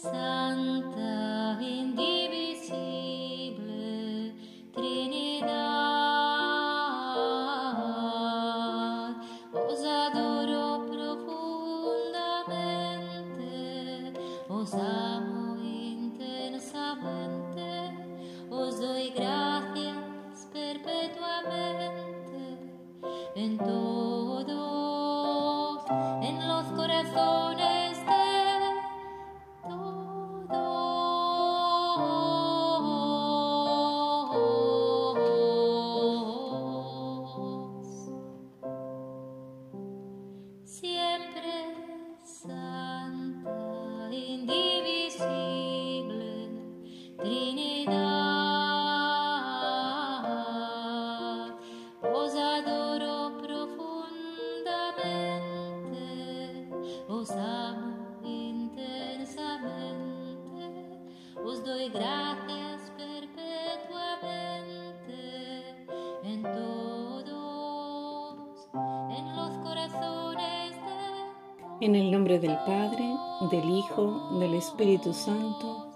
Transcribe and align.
Santa, 0.00 1.09
En 71.80 71.96
el 71.96 72.10
nombre 72.10 72.38
del 72.38 72.56
Padre, 72.66 73.04
del 73.50 73.70
Hijo, 73.70 74.38
del 74.38 74.52
Espíritu 74.52 75.14
Santo. 75.14 75.88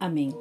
Amén. 0.00 0.34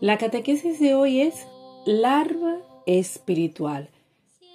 La 0.00 0.18
catequesis 0.18 0.78
de 0.78 0.94
hoy 0.94 1.22
es 1.22 1.48
larva 1.84 2.58
espiritual, 2.86 3.88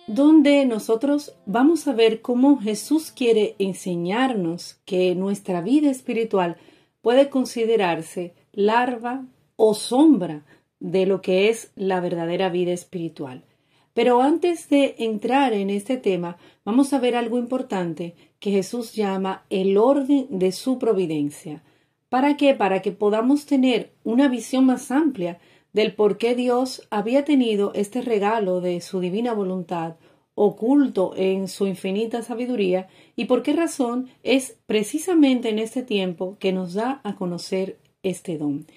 donde 0.08 0.66
nosotros 0.66 1.36
vamos 1.46 1.90
a 1.90 1.94
ver 1.94 2.22
cómo 2.22 2.58
Jesús 2.58 3.12
quiere 3.12 3.56
enseñarnos 3.60 4.76
que 4.86 5.14
nuestra 5.14 5.60
vida 5.60 5.92
espiritual 5.92 6.56
puede 7.02 7.30
considerarse 7.30 8.34
larva 8.54 9.26
o 9.58 9.74
sombra 9.74 10.46
de 10.80 11.06
lo 11.06 11.22
que 11.22 11.50
es 11.50 11.74
la 11.76 12.00
verdadera 12.00 12.48
vida 12.48 12.72
espiritual. 12.72 13.44
Pero 13.98 14.22
antes 14.22 14.70
de 14.70 14.94
entrar 15.00 15.54
en 15.54 15.72
este 15.72 15.98
tema, 15.98 16.38
vamos 16.64 16.94
a 16.94 17.00
ver 17.00 17.16
algo 17.16 17.40
importante 17.40 18.14
que 18.40 18.52
Jesús 18.52 18.94
llama 18.94 19.44
el 19.50 19.76
orden 19.76 20.28
de 20.30 20.52
su 20.52 20.78
providencia. 20.78 21.64
¿Para 22.08 22.38
qué? 22.38 22.54
Para 22.54 22.84
que 22.84 22.92
podamos 22.92 23.48
tener 23.48 23.94
una 24.04 24.28
visión 24.28 24.68
más 24.68 24.92
amplia 24.92 25.40
del 25.74 25.96
por 25.96 26.20
qué 26.20 26.36
Dios 26.36 26.88
había 26.92 27.26
tenido 27.26 27.72
este 27.74 28.04
regalo 28.04 28.62
de 28.62 28.82
su 28.82 29.00
divina 29.00 29.34
voluntad 29.34 29.96
oculto 30.36 31.14
en 31.18 31.48
su 31.48 31.66
infinita 31.66 32.22
sabiduría 32.22 32.90
y 33.16 33.26
por 33.26 33.42
qué 33.42 33.54
razón 33.54 34.10
es 34.22 34.60
precisamente 34.68 35.50
en 35.50 35.58
este 35.58 35.82
tiempo 35.82 36.38
que 36.40 36.54
nos 36.54 36.76
da 36.76 37.02
a 37.04 37.16
conocer 37.16 37.80
este 38.04 38.38
don. 38.38 38.68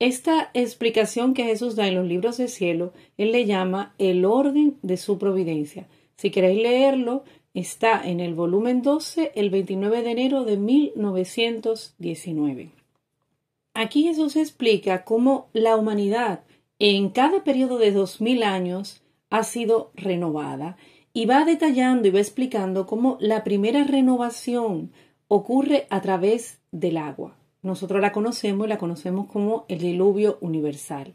Esta 0.00 0.50
explicación 0.54 1.34
que 1.34 1.42
Jesús 1.44 1.74
da 1.74 1.88
en 1.88 1.96
los 1.96 2.06
libros 2.06 2.36
del 2.36 2.48
cielo, 2.48 2.92
Él 3.16 3.32
le 3.32 3.46
llama 3.46 3.96
el 3.98 4.24
orden 4.24 4.76
de 4.82 4.96
su 4.96 5.18
providencia. 5.18 5.88
Si 6.16 6.30
queréis 6.30 6.62
leerlo, 6.62 7.24
está 7.52 8.08
en 8.08 8.20
el 8.20 8.34
volumen 8.34 8.82
12, 8.82 9.32
el 9.34 9.50
29 9.50 10.02
de 10.02 10.10
enero 10.10 10.44
de 10.44 10.56
1919. 10.56 12.70
Aquí 13.74 14.04
Jesús 14.04 14.36
explica 14.36 15.04
cómo 15.04 15.48
la 15.52 15.76
humanidad 15.76 16.44
en 16.78 17.10
cada 17.10 17.42
periodo 17.42 17.78
de 17.78 17.90
dos 17.90 18.20
mil 18.20 18.44
años 18.44 19.02
ha 19.30 19.42
sido 19.42 19.90
renovada 19.94 20.76
y 21.12 21.26
va 21.26 21.44
detallando 21.44 22.06
y 22.06 22.12
va 22.12 22.20
explicando 22.20 22.86
cómo 22.86 23.18
la 23.20 23.42
primera 23.42 23.82
renovación 23.84 24.92
ocurre 25.26 25.88
a 25.90 26.00
través 26.00 26.60
del 26.70 26.96
agua. 26.96 27.37
Nosotros 27.62 28.00
la 28.00 28.12
conocemos 28.12 28.66
y 28.66 28.68
la 28.68 28.78
conocemos 28.78 29.26
como 29.26 29.64
el 29.68 29.78
diluvio 29.78 30.38
universal. 30.40 31.14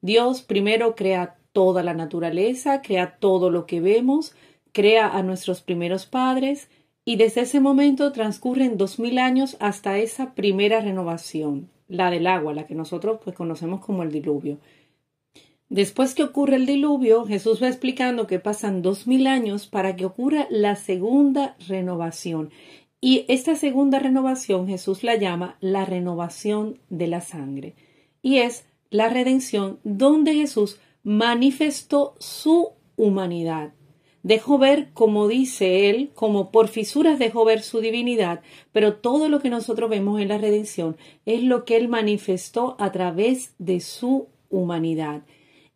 Dios 0.00 0.42
primero 0.42 0.94
crea 0.94 1.36
toda 1.52 1.82
la 1.82 1.94
naturaleza, 1.94 2.80
crea 2.80 3.16
todo 3.18 3.50
lo 3.50 3.66
que 3.66 3.80
vemos, 3.80 4.34
crea 4.72 5.08
a 5.08 5.22
nuestros 5.22 5.60
primeros 5.60 6.06
padres 6.06 6.68
y 7.04 7.16
desde 7.16 7.42
ese 7.42 7.60
momento 7.60 8.12
transcurren 8.12 8.78
dos 8.78 8.98
mil 8.98 9.18
años 9.18 9.56
hasta 9.58 9.98
esa 9.98 10.34
primera 10.34 10.80
renovación, 10.80 11.68
la 11.88 12.10
del 12.10 12.26
agua, 12.26 12.54
la 12.54 12.66
que 12.66 12.74
nosotros 12.74 13.20
pues 13.22 13.34
conocemos 13.34 13.80
como 13.80 14.02
el 14.02 14.12
diluvio. 14.12 14.58
Después 15.70 16.14
que 16.14 16.24
ocurre 16.24 16.56
el 16.56 16.66
diluvio, 16.66 17.24
Jesús 17.26 17.62
va 17.62 17.68
explicando 17.68 18.26
que 18.26 18.40
pasan 18.40 18.82
dos 18.82 19.06
mil 19.06 19.28
años 19.28 19.68
para 19.68 19.94
que 19.94 20.04
ocurra 20.04 20.48
la 20.50 20.74
segunda 20.74 21.56
renovación. 21.68 22.50
Y 23.00 23.24
esta 23.28 23.56
segunda 23.56 23.98
renovación 23.98 24.68
Jesús 24.68 25.02
la 25.02 25.16
llama 25.16 25.56
la 25.60 25.84
renovación 25.84 26.78
de 26.90 27.06
la 27.06 27.20
sangre. 27.22 27.74
Y 28.22 28.38
es 28.38 28.66
la 28.90 29.08
redención 29.08 29.78
donde 29.84 30.34
Jesús 30.34 30.78
manifestó 31.02 32.14
su 32.18 32.72
humanidad. 32.96 33.72
Dejó 34.22 34.58
ver, 34.58 34.90
como 34.92 35.28
dice 35.28 35.88
él, 35.88 36.10
como 36.14 36.50
por 36.50 36.68
fisuras 36.68 37.18
dejó 37.18 37.46
ver 37.46 37.62
su 37.62 37.80
divinidad, 37.80 38.42
pero 38.70 38.96
todo 38.96 39.30
lo 39.30 39.40
que 39.40 39.48
nosotros 39.48 39.88
vemos 39.88 40.20
en 40.20 40.28
la 40.28 40.36
redención 40.36 40.98
es 41.24 41.42
lo 41.42 41.64
que 41.64 41.76
él 41.76 41.88
manifestó 41.88 42.76
a 42.78 42.92
través 42.92 43.54
de 43.58 43.80
su 43.80 44.28
humanidad. 44.50 45.22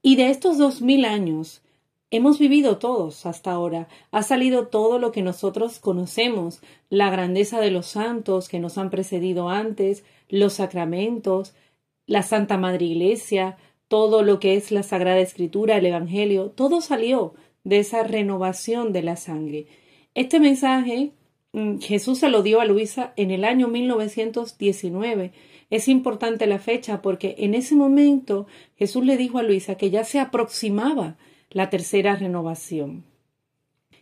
Y 0.03 0.17
de 0.17 0.29
estos 0.29 0.59
dos 0.59 0.83
mil 0.83 1.07
años 1.07 1.63
hemos 2.17 2.39
vivido 2.39 2.79
todos 2.79 3.27
hasta 3.27 3.53
ahora. 3.53 3.89
Ha 4.11 4.23
salido 4.23 4.69
todo 4.69 4.99
lo 4.99 5.13
que 5.13 5.23
nosotros 5.23 5.79
conocemos, 5.79 6.61
la 6.89 7.11
grandeza 7.11 7.61
de 7.61 7.71
los 7.71 7.87
santos 7.87 8.49
que 8.49 8.61
nos 8.61 8.79
han 8.79 8.91
precedido 8.91 9.49
antes, 9.49 10.05
los 10.29 10.55
sacramentos, 10.55 11.55
la 12.07 12.23
Santa 12.23 12.57
Madre 12.57 12.87
Iglesia, 12.87 13.57
todo 13.89 14.23
lo 14.23 14.41
que 14.41 14.55
es 14.55 14.71
la 14.71 14.83
Sagrada 14.83 15.21
Escritura, 15.21 15.77
el 15.77 15.87
Evangelio, 15.87 16.51
todo 16.51 16.81
salió 16.81 17.35
de 17.65 17.79
esa 17.79 18.03
renovación 18.03 18.93
de 18.93 19.03
la 19.03 19.17
sangre. 19.17 19.67
Este 20.15 20.39
mensaje 20.39 21.13
mm, 21.53 21.79
Jesús 21.79 22.19
se 22.19 22.29
lo 22.29 22.43
dio 22.43 22.61
a 22.61 22.65
Luisa 22.65 23.13
en 23.17 23.31
el 23.31 23.45
año 23.45 23.69
1919. 23.69 25.33
Es 25.71 25.89
importante 25.89 26.47
la 26.47 26.59
fecha 26.59 27.03
porque 27.03 27.35
en 27.39 27.55
ese 27.55 27.75
momento 27.75 28.47
Jesús 28.77 29.05
le 29.05 29.17
dijo 29.17 29.39
a 29.39 29.43
Luisa 29.43 29.77
que 29.77 29.91
ya 29.91 30.05
se 30.05 30.21
aproximaba 30.21 31.17
la 31.55 31.71
tercera 31.71 32.17
renovación. 32.17 33.05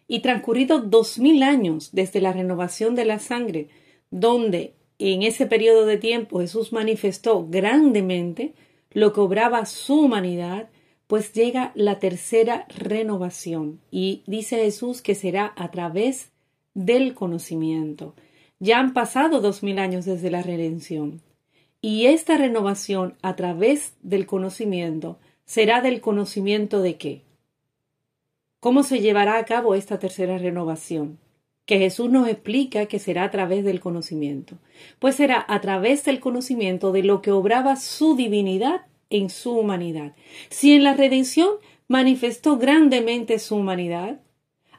Y 0.09 0.21
transcurridos 0.21 0.91
dos 0.91 1.21
mil 1.21 1.45
años 1.45 1.91
desde 1.93 2.21
la 2.21 2.33
renovación 2.33 2.97
de 2.97 3.05
la 3.05 3.21
sangre, 3.21 3.69
donde 4.11 4.75
en 4.99 5.23
ese 5.23 5.47
periodo 5.47 5.87
de 5.87 5.99
tiempo 5.99 6.41
Jesús 6.41 6.73
manifestó 6.73 7.47
grandemente 7.49 8.55
lo 8.91 9.13
que 9.13 9.21
obraba 9.21 9.65
su 9.67 10.01
humanidad, 10.01 10.69
pues 11.07 11.33
llega 11.33 11.73
la 11.75 11.99
tercera 11.99 12.67
renovación 12.69 13.81
y 13.91 14.23
dice 14.27 14.57
Jesús 14.57 15.03
que 15.03 15.15
será 15.15 15.53
a 15.57 15.71
través 15.71 16.31
del 16.75 17.15
conocimiento. 17.15 18.15
Ya 18.61 18.79
han 18.79 18.95
pasado 18.95 19.41
dos 19.41 19.63
mil 19.63 19.79
años 19.79 20.05
desde 20.05 20.31
la 20.31 20.43
redención 20.43 21.21
y 21.83 22.07
esta 22.07 22.37
renovación 22.39 23.15
a 23.23 23.37
través 23.37 23.95
del 24.03 24.25
conocimiento 24.25 25.19
será 25.45 25.83
del 25.83 26.01
conocimiento 26.01 26.81
de 26.81 26.97
qué? 26.97 27.23
¿Cómo 28.63 28.85
se 28.85 29.01
llevará 29.01 29.39
a 29.39 29.45
cabo 29.45 29.75
esta 29.75 29.99
tercera 29.99 30.39
renovación? 30.39 31.19
Que 31.67 31.79
Jesús 31.79 32.09
nos 32.09 32.29
explica 32.29 32.87
que 32.87 33.01
será 33.01 33.25
a 33.25 33.31
través 33.33 33.65
del 33.65 33.81
conocimiento. 33.81 34.57
Pues 35.01 35.17
será 35.17 35.45
a 35.49 35.61
través 35.61 36.05
del 36.05 36.21
conocimiento 36.21 36.93
de 36.93 37.03
lo 37.03 37.23
que 37.23 37.33
obraba 37.33 37.75
su 37.75 38.15
divinidad 38.15 38.83
en 39.11 39.31
su 39.31 39.51
humanidad. 39.51 40.15
Si 40.49 40.75
en 40.75 40.85
la 40.85 40.95
redención 40.95 41.49
manifestó 41.89 42.57
grandemente 42.57 43.41
su 43.41 43.57
humanidad, 43.57 44.21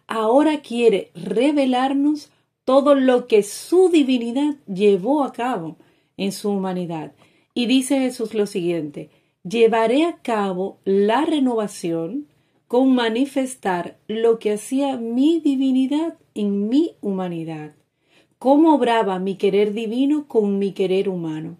ahora 0.07 0.61
quiere 0.61 1.11
revelarnos 1.13 2.31
todo 2.63 2.95
lo 2.95 3.27
que 3.27 3.43
su 3.43 3.89
divinidad 3.89 4.55
llevó 4.65 5.25
a 5.25 5.33
cabo 5.33 5.75
en 6.15 6.31
su 6.31 6.51
humanidad. 6.51 7.11
Y 7.53 7.65
dice 7.65 7.99
Jesús 7.99 8.33
lo 8.33 8.45
siguiente, 8.45 9.09
llevaré 9.43 10.05
a 10.05 10.19
cabo 10.21 10.77
la 10.85 11.25
renovación 11.25 12.27
con 12.67 12.95
manifestar 12.95 13.97
lo 14.07 14.39
que 14.39 14.53
hacía 14.53 14.97
mi 14.97 15.39
divinidad 15.39 16.17
en 16.33 16.69
mi 16.69 16.95
humanidad, 17.01 17.75
cómo 18.39 18.75
obraba 18.75 19.19
mi 19.19 19.35
querer 19.35 19.73
divino 19.73 20.27
con 20.27 20.59
mi 20.59 20.73
querer 20.73 21.09
humano. 21.09 21.57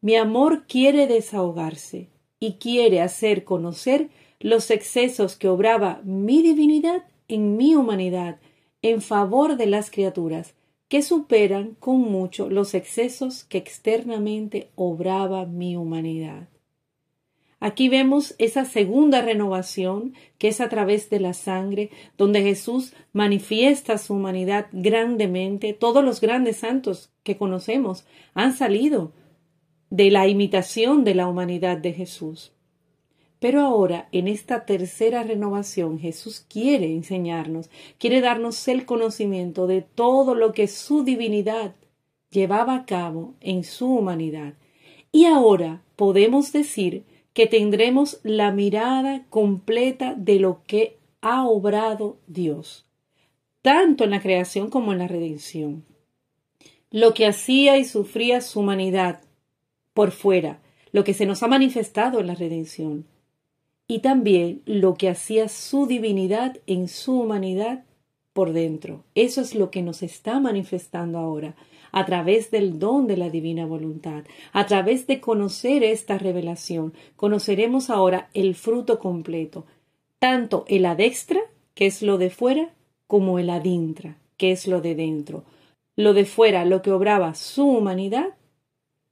Mi 0.00 0.16
amor 0.16 0.64
quiere 0.66 1.06
desahogarse 1.06 2.08
y 2.40 2.54
quiere 2.54 3.00
hacer 3.00 3.44
conocer 3.44 4.08
los 4.40 4.70
excesos 4.70 5.36
que 5.36 5.48
obraba 5.48 6.00
mi 6.04 6.42
divinidad 6.42 7.04
en 7.28 7.56
mi 7.56 7.76
humanidad 7.76 8.40
en 8.82 9.00
favor 9.00 9.56
de 9.56 9.66
las 9.66 9.90
criaturas, 9.90 10.54
que 10.88 11.02
superan 11.02 11.76
con 11.78 12.00
mucho 12.00 12.50
los 12.50 12.74
excesos 12.74 13.44
que 13.44 13.58
externamente 13.58 14.70
obraba 14.74 15.46
mi 15.46 15.76
humanidad. 15.76 16.48
Aquí 17.64 17.88
vemos 17.88 18.34
esa 18.38 18.64
segunda 18.64 19.22
renovación 19.22 20.14
que 20.38 20.48
es 20.48 20.60
a 20.60 20.68
través 20.68 21.10
de 21.10 21.20
la 21.20 21.32
sangre, 21.32 21.90
donde 22.18 22.42
Jesús 22.42 22.92
manifiesta 23.12 23.98
su 23.98 24.14
humanidad 24.14 24.66
grandemente. 24.72 25.72
Todos 25.72 26.04
los 26.04 26.20
grandes 26.20 26.56
santos 26.56 27.12
que 27.22 27.36
conocemos 27.36 28.04
han 28.34 28.52
salido 28.52 29.12
de 29.90 30.10
la 30.10 30.26
imitación 30.26 31.04
de 31.04 31.14
la 31.14 31.28
humanidad 31.28 31.78
de 31.78 31.92
Jesús. 31.92 32.50
Pero 33.38 33.60
ahora, 33.60 34.08
en 34.10 34.26
esta 34.26 34.66
tercera 34.66 35.22
renovación, 35.22 36.00
Jesús 36.00 36.44
quiere 36.48 36.92
enseñarnos, 36.92 37.70
quiere 37.96 38.20
darnos 38.20 38.66
el 38.66 38.84
conocimiento 38.86 39.68
de 39.68 39.82
todo 39.82 40.34
lo 40.34 40.52
que 40.52 40.66
su 40.66 41.04
divinidad 41.04 41.76
llevaba 42.28 42.74
a 42.74 42.86
cabo 42.86 43.34
en 43.40 43.62
su 43.62 43.86
humanidad. 43.86 44.54
Y 45.12 45.26
ahora 45.26 45.84
podemos 45.94 46.50
decir 46.50 47.04
que 47.32 47.46
tendremos 47.46 48.20
la 48.22 48.52
mirada 48.52 49.24
completa 49.30 50.14
de 50.14 50.38
lo 50.38 50.62
que 50.66 50.98
ha 51.20 51.46
obrado 51.46 52.18
Dios, 52.26 52.84
tanto 53.62 54.04
en 54.04 54.10
la 54.10 54.20
creación 54.20 54.68
como 54.68 54.92
en 54.92 54.98
la 54.98 55.08
redención. 55.08 55.84
Lo 56.90 57.14
que 57.14 57.26
hacía 57.26 57.78
y 57.78 57.84
sufría 57.84 58.40
su 58.40 58.60
humanidad 58.60 59.22
por 59.94 60.10
fuera, 60.10 60.60
lo 60.92 61.04
que 61.04 61.14
se 61.14 61.26
nos 61.26 61.42
ha 61.42 61.48
manifestado 61.48 62.20
en 62.20 62.26
la 62.26 62.34
redención 62.34 63.06
y 63.88 64.00
también 64.00 64.62
lo 64.66 64.94
que 64.94 65.08
hacía 65.08 65.48
su 65.48 65.86
divinidad 65.86 66.58
en 66.66 66.88
su 66.88 67.20
humanidad 67.20 67.84
por 68.32 68.52
dentro. 68.52 69.04
Eso 69.14 69.40
es 69.40 69.54
lo 69.54 69.70
que 69.70 69.82
nos 69.82 70.02
está 70.02 70.40
manifestando 70.40 71.18
ahora, 71.18 71.54
a 71.92 72.04
través 72.06 72.50
del 72.50 72.78
don 72.78 73.06
de 73.06 73.16
la 73.16 73.30
divina 73.30 73.66
voluntad, 73.66 74.24
a 74.52 74.66
través 74.66 75.06
de 75.06 75.20
conocer 75.20 75.84
esta 75.84 76.18
revelación, 76.18 76.94
conoceremos 77.16 77.90
ahora 77.90 78.28
el 78.34 78.54
fruto 78.54 78.98
completo, 78.98 79.66
tanto 80.18 80.64
el 80.68 80.86
adextra, 80.86 81.40
que 81.74 81.86
es 81.86 82.02
lo 82.02 82.18
de 82.18 82.30
fuera, 82.30 82.74
como 83.06 83.38
el 83.38 83.50
adintra, 83.50 84.16
que 84.36 84.52
es 84.52 84.66
lo 84.66 84.80
de 84.80 84.94
dentro. 84.94 85.44
Lo 85.94 86.14
de 86.14 86.24
fuera, 86.24 86.64
lo 86.64 86.80
que 86.80 86.90
obraba 86.90 87.34
su 87.34 87.68
humanidad, 87.68 88.34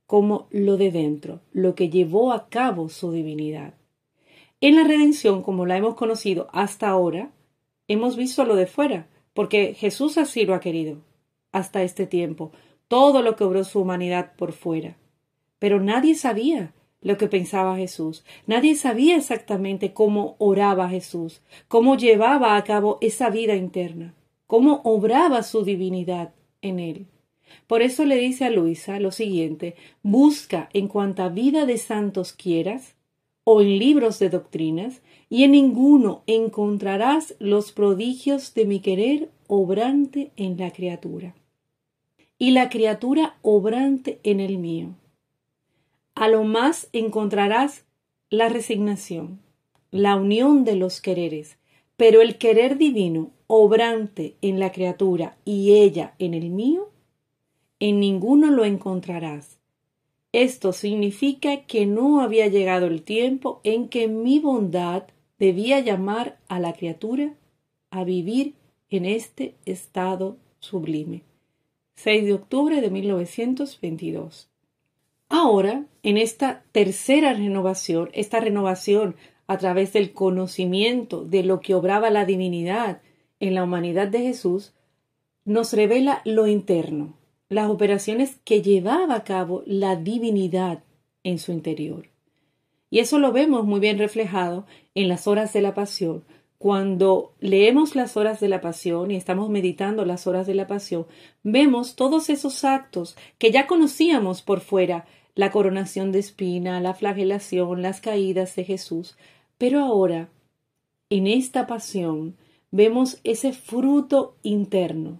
como 0.07 0.49
lo 0.51 0.77
de 0.77 0.91
dentro, 0.91 1.41
lo 1.53 1.75
que 1.75 1.91
llevó 1.91 2.33
a 2.33 2.49
cabo 2.49 2.89
su 2.89 3.13
divinidad. 3.13 3.75
En 4.63 4.77
la 4.77 4.85
redención, 4.85 5.43
como 5.43 5.67
la 5.67 5.77
hemos 5.77 5.95
conocido 5.95 6.49
hasta 6.53 6.89
ahora, 6.89 7.31
hemos 7.89 8.17
visto 8.17 8.45
lo 8.45 8.57
de 8.57 8.67
fuera, 8.67 9.07
porque 9.35 9.75
Jesús 9.75 10.19
así 10.19 10.45
lo 10.45 10.55
ha 10.55 10.61
querido, 10.61 10.99
hasta 11.53 11.83
este 11.83 12.07
tiempo, 12.07 12.53
todo 12.91 13.23
lo 13.23 13.37
que 13.37 13.45
obró 13.45 13.63
su 13.63 13.79
humanidad 13.79 14.33
por 14.37 14.51
fuera. 14.51 14.97
Pero 15.61 15.79
nadie 15.81 16.17
sabía 16.17 16.73
lo 17.03 17.17
que 17.19 17.29
pensaba 17.29 17.77
Jesús, 17.77 18.25
nadie 18.49 18.75
sabía 18.75 19.17
exactamente 19.17 19.93
cómo 19.93 20.35
oraba 20.39 20.89
Jesús, 20.89 21.41
cómo 21.69 21.97
llevaba 21.97 22.57
a 22.57 22.65
cabo 22.65 22.99
esa 23.01 23.31
vida 23.31 23.55
interna, 23.55 24.13
cómo 24.49 24.81
obraba 24.83 25.45
su 25.45 25.63
divinidad 25.63 26.35
en 26.63 26.81
él. 26.81 27.07
Por 27.69 27.81
eso 27.81 28.05
le 28.05 28.17
dice 28.17 28.47
a 28.47 28.51
Luisa 28.51 28.99
lo 28.99 29.13
siguiente, 29.13 29.77
busca 30.03 30.69
en 30.73 30.89
cuanta 30.89 31.29
vida 31.29 31.67
de 31.67 31.79
santos 31.79 32.33
quieras, 32.33 32.97
o 33.45 33.61
en 33.61 33.79
libros 33.79 34.19
de 34.19 34.31
doctrinas, 34.31 35.01
y 35.29 35.45
en 35.45 35.53
ninguno 35.53 36.25
encontrarás 36.27 37.37
los 37.39 37.71
prodigios 37.71 38.53
de 38.55 38.65
mi 38.65 38.81
querer 38.81 39.31
obrante 39.47 40.33
en 40.35 40.59
la 40.59 40.73
criatura, 40.73 41.37
y 42.41 42.51
la 42.51 42.71
criatura 42.71 43.39
obrante 43.43 44.19
en 44.25 44.41
el 44.41 44.59
mío. 44.59 44.97
A 46.17 46.27
lo 46.27 46.43
más 46.43 46.89
encontrarás 46.93 47.85
la 48.31 48.49
resignación, 48.49 49.39
la 49.93 50.17
unión 50.17 50.65
de 50.65 50.75
los 50.75 51.01
quereres, 51.01 51.57
pero 51.97 52.21
el 52.21 52.37
querer 52.37 52.79
divino 52.79 53.31
obrante 53.47 54.35
en 54.43 54.59
la 54.59 54.73
criatura 54.73 55.37
y 55.45 55.75
ella 55.75 56.15
en 56.19 56.35
el 56.35 56.51
mío, 56.51 56.91
en 57.79 58.01
ninguno 58.01 58.51
lo 58.51 58.65
encontrarás 58.65 59.61
esto 60.33 60.73
significa 60.73 61.65
que 61.65 61.87
no 61.87 62.21
había 62.21 62.47
llegado 62.47 62.87
el 62.87 63.03
tiempo 63.03 63.61
en 63.65 63.89
que 63.89 64.07
mi 64.07 64.39
bondad 64.39 65.05
debía 65.41 65.81
llamar 65.81 66.39
a 66.47 66.61
la 66.61 66.73
criatura 66.73 67.35
a 67.91 68.05
vivir 68.05 68.55
en 68.91 69.07
este 69.07 69.57
estado 69.65 70.37
sublime. 70.61 71.23
6 72.03 72.25
de 72.25 72.33
octubre 72.33 72.81
de 72.81 72.91
1922. 72.91 74.49
Ahora, 75.29 75.85
en 76.03 76.17
esta 76.17 76.63
tercera 76.73 77.35
renovación, 77.35 78.09
esta 78.15 78.41
renovación 78.41 79.17
a 79.47 79.59
través 79.59 79.93
del 79.93 80.15
conocimiento 80.15 81.25
de 81.25 81.43
lo 81.43 81.61
que 81.61 81.75
obraba 81.75 82.09
la 82.09 82.25
divinidad 82.25 83.03
en 83.39 83.55
la 83.55 83.65
humanidad 83.65 84.09
de 84.09 84.21
Jesús, 84.21 84.73
nos 85.45 85.75
revela 85.75 86.23
lo 86.25 86.47
interno, 86.47 87.19
las 87.51 87.69
operaciones 87.69 88.41
que 88.45 88.63
llevaba 88.63 89.17
a 89.17 89.25
cabo 89.25 89.63
la 89.67 89.95
divinidad 89.97 90.83
en 91.23 91.39
su 91.39 91.53
interior. 91.53 92.09
Y 92.89 93.01
eso 93.01 93.19
lo 93.19 93.31
vemos 93.31 93.67
muy 93.67 93.79
bien 93.79 93.99
reflejado 93.99 94.65
en 94.95 95.09
las 95.09 95.27
horas 95.27 95.53
de 95.53 95.61
la 95.61 95.75
pasión. 95.75 96.25
Cuando 96.61 97.33
leemos 97.41 97.97
las 97.97 98.19
horas 98.19 98.39
de 98.39 98.51
la 98.51 98.61
pasión 98.61 99.11
y 99.11 99.17
estamos 99.17 99.49
meditando 99.49 100.05
las 100.05 100.27
horas 100.27 100.47
de 100.47 100.53
la 100.53 100.67
pasión, 100.67 101.07
vemos 101.43 101.97
todos 101.97 102.29
esos 102.29 102.65
actos 102.65 103.17
que 103.39 103.51
ya 103.51 103.67
conocíamos 103.67 104.43
por 104.43 104.61
fuera, 104.61 105.07
la 105.35 105.51
coronación 105.53 106.13
de 106.13 106.19
espina, 106.19 106.79
la 106.83 106.93
flagelación, 106.93 107.81
las 107.81 108.03
caídas 108.03 108.57
de 108.57 108.65
Jesús, 108.65 109.17
pero 109.57 109.81
ahora, 109.81 110.29
en 111.09 111.29
esta 111.29 111.67
pasión, 111.67 112.37
vemos 112.71 113.21
ese 113.25 113.55
fruto 113.55 114.37
interno, 114.43 115.19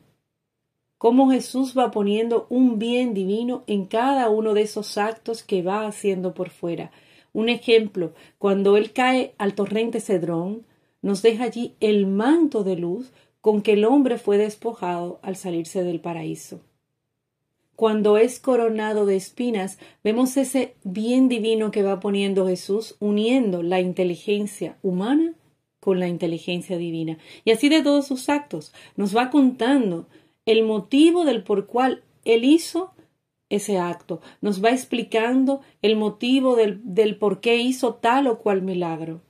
cómo 0.99 1.31
Jesús 1.31 1.73
va 1.75 1.91
poniendo 1.91 2.49
un 2.51 2.79
bien 2.79 3.15
divino 3.15 3.65
en 3.67 3.87
cada 3.87 4.29
uno 4.29 4.53
de 4.53 4.61
esos 4.61 4.99
actos 4.99 5.43
que 5.43 5.63
va 5.63 5.87
haciendo 5.87 6.35
por 6.35 6.51
fuera. 6.51 6.91
Un 7.33 7.49
ejemplo, 7.49 8.13
cuando 8.37 8.77
Él 8.77 8.93
cae 8.93 9.35
al 9.39 9.55
torrente 9.55 10.01
Cedrón, 10.01 10.67
nos 11.03 11.23
deja 11.23 11.45
allí 11.45 11.75
el 11.81 12.07
manto 12.07 12.65
de 12.65 12.77
luz 12.77 13.13
con 13.41 13.63
que 13.63 13.73
el 13.73 13.85
hombre 13.85 14.19
fue 14.19 14.39
despojado 14.39 15.19
al 15.23 15.37
salirse 15.37 15.83
del 15.83 16.01
paraíso. 16.01 16.61
Cuando 17.77 18.19
es 18.19 18.41
coronado 18.41 19.07
de 19.07 19.17
espinas, 19.17 19.79
vemos 20.05 20.37
ese 20.37 20.75
bien 20.85 21.29
divino 21.29 21.71
que 21.71 21.83
va 21.83 21.99
poniendo 21.99 22.47
Jesús, 22.47 22.97
uniendo 23.01 23.63
la 23.63 23.81
inteligencia 23.81 24.77
humana 24.83 25.33
con 25.81 25.99
la 25.99 26.07
inteligencia 26.07 26.77
divina. 26.77 27.17
Y 27.47 27.53
así 27.53 27.71
de 27.71 27.83
todos 27.83 28.07
sus 28.07 28.29
actos, 28.29 28.75
nos 28.97 29.17
va 29.17 29.31
contando 29.31 30.09
el 30.45 30.63
motivo 30.63 31.25
del 31.25 31.43
por 31.43 31.67
cual 31.67 32.03
él 32.27 32.45
hizo 32.45 32.93
ese 33.49 33.79
acto. 33.79 34.21
Nos 34.43 34.63
va 34.63 34.73
explicando 34.73 35.63
el 35.81 35.97
motivo 35.97 36.57
del, 36.57 36.81
del 36.85 37.17
por 37.17 37.41
qué 37.41 37.57
hizo 37.57 37.95
tal 37.95 38.27
o 38.27 38.41
cual 38.41 38.61
milagro. 38.61 39.23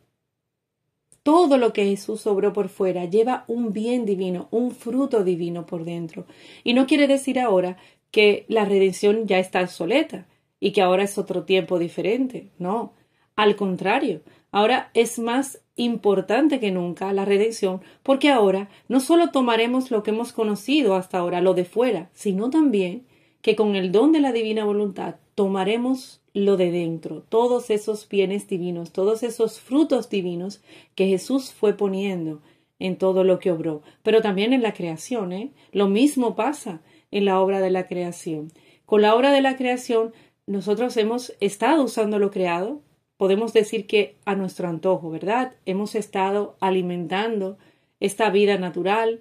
Todo 1.23 1.59
lo 1.59 1.73
que 1.73 1.85
Jesús 1.85 2.27
obró 2.27 2.53
por 2.53 2.69
fuera 2.69 3.05
lleva 3.05 3.45
un 3.47 3.73
bien 3.73 4.07
divino, 4.07 4.49
un 4.51 4.71
fruto 4.71 5.23
divino 5.23 5.67
por 5.67 5.85
dentro. 5.85 6.27
Y 6.65 6.73
no 6.73 6.87
quiere 6.87 7.07
decir 7.07 7.39
ahora 7.39 7.77
que 8.11 8.47
la 8.49 8.65
redención 8.65 9.27
ya 9.27 9.39
está 9.39 9.61
obsoleta 9.61 10.27
y 10.59 10.73
que 10.73 10.83
ahora 10.83 11.05
es 11.05 11.19
otro 11.19 11.45
tiempo 11.45 11.79
diferente. 11.79 12.51
No, 12.59 12.95
al 13.37 13.57
contrario, 13.57 14.23
ahora 14.51 14.91
es 14.95 15.19
más 15.19 15.63
importante 15.77 16.61
que 16.61 16.71
nunca 16.71 17.13
la 17.13 17.25
redención, 17.25 17.81
porque 18.03 18.31
ahora 18.31 18.69
no 18.89 19.01
solo 19.01 19.31
tomaremos 19.31 19.91
lo 19.91 20.03
que 20.03 20.11
hemos 20.11 20.33
conocido 20.33 20.95
hasta 20.95 21.19
ahora, 21.19 21.41
lo 21.41 21.55
de 21.55 21.65
fuera, 21.65 22.11
sino 22.13 22.51
también 22.51 23.07
que 23.41 23.57
con 23.57 23.77
el 23.77 23.93
don 23.93 24.13
de 24.13 24.21
la 24.21 24.33
divina 24.33 24.65
voluntad 24.65 25.17
tomaremos 25.35 26.20
lo 26.33 26.57
de 26.57 26.71
dentro, 26.71 27.23
todos 27.29 27.71
esos 27.71 28.09
bienes 28.09 28.47
divinos, 28.49 28.93
todos 28.93 29.23
esos 29.23 29.61
frutos 29.61 30.09
divinos 30.09 30.63
que 30.95 31.09
Jesús 31.09 31.53
fue 31.53 31.75
poniendo 31.75 32.41
en 32.79 32.97
todo 32.97 33.25
lo 33.25 33.39
que 33.39 33.51
obró, 33.51 33.83
pero 34.03 34.23
también 34.23 34.53
en 34.53 34.63
la 34.63 34.73
creación, 34.73 35.33
¿eh? 35.33 35.53
Lo 35.73 35.89
mismo 35.89 36.37
pasa 36.37 36.81
en 37.11 37.25
la 37.25 37.41
obra 37.41 37.61
de 37.61 37.71
la 37.71 37.87
creación. 37.87 38.53
Con 38.87 39.03
la 39.03 39.15
obra 39.15 39.33
de 39.33 39.43
la 39.43 39.57
creación 39.57 40.13
nosotros 40.47 40.97
hemos 40.97 41.35
estado 41.41 41.85
usando 41.85 42.19
lo 42.19 42.31
creado, 42.31 42.81
podemos 43.17 43.53
decir 43.53 43.87
que 43.87 44.17
a 44.25 44.35
nuestro 44.35 44.69
antojo, 44.69 45.11
¿verdad? 45.11 45.55
Hemos 45.67 45.95
estado 45.95 46.57
alimentando 46.61 47.59
esta 48.01 48.31
vida 48.31 48.57
natural, 48.57 49.21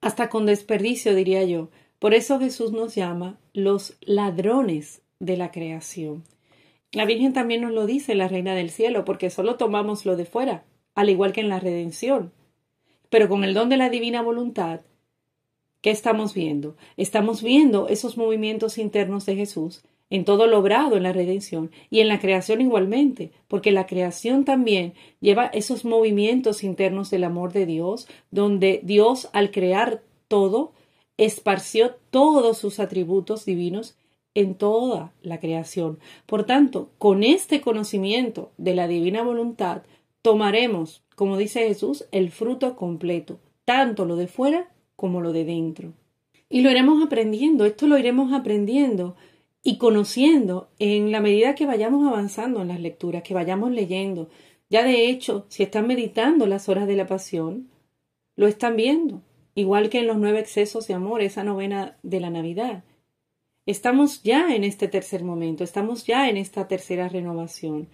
hasta 0.00 0.28
con 0.28 0.44
desperdicio, 0.44 1.14
diría 1.14 1.44
yo, 1.44 1.70
Por 2.00 2.14
eso 2.14 2.40
Jesús 2.40 2.72
nos 2.72 2.96
llama 2.96 3.38
los 3.52 3.96
ladrones 4.00 5.01
de 5.22 5.36
la 5.36 5.52
creación. 5.52 6.24
La 6.90 7.06
Virgen 7.06 7.32
también 7.32 7.62
nos 7.62 7.72
lo 7.72 7.86
dice, 7.86 8.14
la 8.14 8.28
Reina 8.28 8.54
del 8.54 8.70
Cielo, 8.70 9.04
porque 9.04 9.30
solo 9.30 9.54
tomamos 9.56 10.04
lo 10.04 10.16
de 10.16 10.26
fuera, 10.26 10.64
al 10.94 11.08
igual 11.08 11.32
que 11.32 11.40
en 11.40 11.48
la 11.48 11.60
redención. 11.60 12.32
Pero 13.08 13.28
con 13.28 13.44
el 13.44 13.54
don 13.54 13.68
de 13.68 13.76
la 13.76 13.88
divina 13.88 14.20
voluntad, 14.20 14.80
¿qué 15.80 15.90
estamos 15.90 16.34
viendo? 16.34 16.76
Estamos 16.96 17.42
viendo 17.42 17.88
esos 17.88 18.18
movimientos 18.18 18.78
internos 18.78 19.24
de 19.24 19.36
Jesús 19.36 19.84
en 20.10 20.26
todo 20.26 20.46
lo 20.46 20.62
en 20.66 21.02
la 21.04 21.12
redención 21.12 21.70
y 21.88 22.00
en 22.00 22.08
la 22.08 22.20
creación 22.20 22.60
igualmente, 22.60 23.30
porque 23.48 23.70
la 23.70 23.86
creación 23.86 24.44
también 24.44 24.92
lleva 25.20 25.46
esos 25.46 25.86
movimientos 25.86 26.64
internos 26.64 27.10
del 27.10 27.24
amor 27.24 27.52
de 27.52 27.64
Dios, 27.64 28.08
donde 28.30 28.80
Dios 28.82 29.30
al 29.32 29.50
crear 29.50 30.02
todo, 30.28 30.72
esparció 31.16 31.94
todos 32.10 32.58
sus 32.58 32.80
atributos 32.80 33.46
divinos 33.46 33.96
en 34.34 34.54
toda 34.54 35.12
la 35.22 35.40
creación. 35.40 35.98
Por 36.26 36.44
tanto, 36.44 36.90
con 36.98 37.22
este 37.22 37.60
conocimiento 37.60 38.52
de 38.56 38.74
la 38.74 38.88
divina 38.88 39.22
voluntad, 39.22 39.82
tomaremos, 40.22 41.02
como 41.14 41.36
dice 41.36 41.66
Jesús, 41.66 42.06
el 42.12 42.30
fruto 42.30 42.76
completo, 42.76 43.38
tanto 43.64 44.04
lo 44.04 44.16
de 44.16 44.28
fuera 44.28 44.70
como 44.96 45.20
lo 45.20 45.32
de 45.32 45.44
dentro. 45.44 45.92
Y 46.48 46.60
lo 46.60 46.70
iremos 46.70 47.02
aprendiendo, 47.02 47.64
esto 47.64 47.86
lo 47.86 47.98
iremos 47.98 48.32
aprendiendo 48.32 49.16
y 49.62 49.78
conociendo 49.78 50.68
en 50.78 51.12
la 51.12 51.20
medida 51.20 51.54
que 51.54 51.66
vayamos 51.66 52.06
avanzando 52.06 52.62
en 52.62 52.68
las 52.68 52.80
lecturas, 52.80 53.22
que 53.22 53.34
vayamos 53.34 53.70
leyendo. 53.70 54.28
Ya 54.68 54.82
de 54.82 55.08
hecho, 55.08 55.46
si 55.48 55.62
están 55.62 55.86
meditando 55.86 56.46
las 56.46 56.68
horas 56.68 56.86
de 56.86 56.96
la 56.96 57.06
pasión, 57.06 57.68
lo 58.36 58.46
están 58.46 58.76
viendo, 58.76 59.22
igual 59.54 59.88
que 59.88 59.98
en 59.98 60.06
los 60.06 60.18
nueve 60.18 60.40
excesos 60.40 60.86
de 60.88 60.94
amor, 60.94 61.20
esa 61.20 61.44
novena 61.44 61.96
de 62.02 62.20
la 62.20 62.30
Navidad. 62.30 62.84
Estamos 63.64 64.22
ya 64.22 64.54
en 64.54 64.64
este 64.64 64.88
tercer 64.88 65.22
momento, 65.22 65.62
estamos 65.62 66.04
ya 66.04 66.28
en 66.28 66.36
esta 66.36 66.66
tercera 66.66 67.08
renovación, 67.08 67.88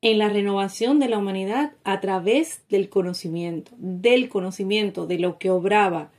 en 0.00 0.18
la 0.18 0.30
renovación 0.30 0.98
de 0.98 1.08
la 1.08 1.18
humanidad 1.18 1.72
a 1.84 2.00
través 2.00 2.66
del 2.68 2.88
conocimiento, 2.88 3.72
del 3.76 4.30
conocimiento 4.30 5.06
de 5.06 5.18
lo 5.18 5.38
que 5.38 5.50
obraba 5.50 6.12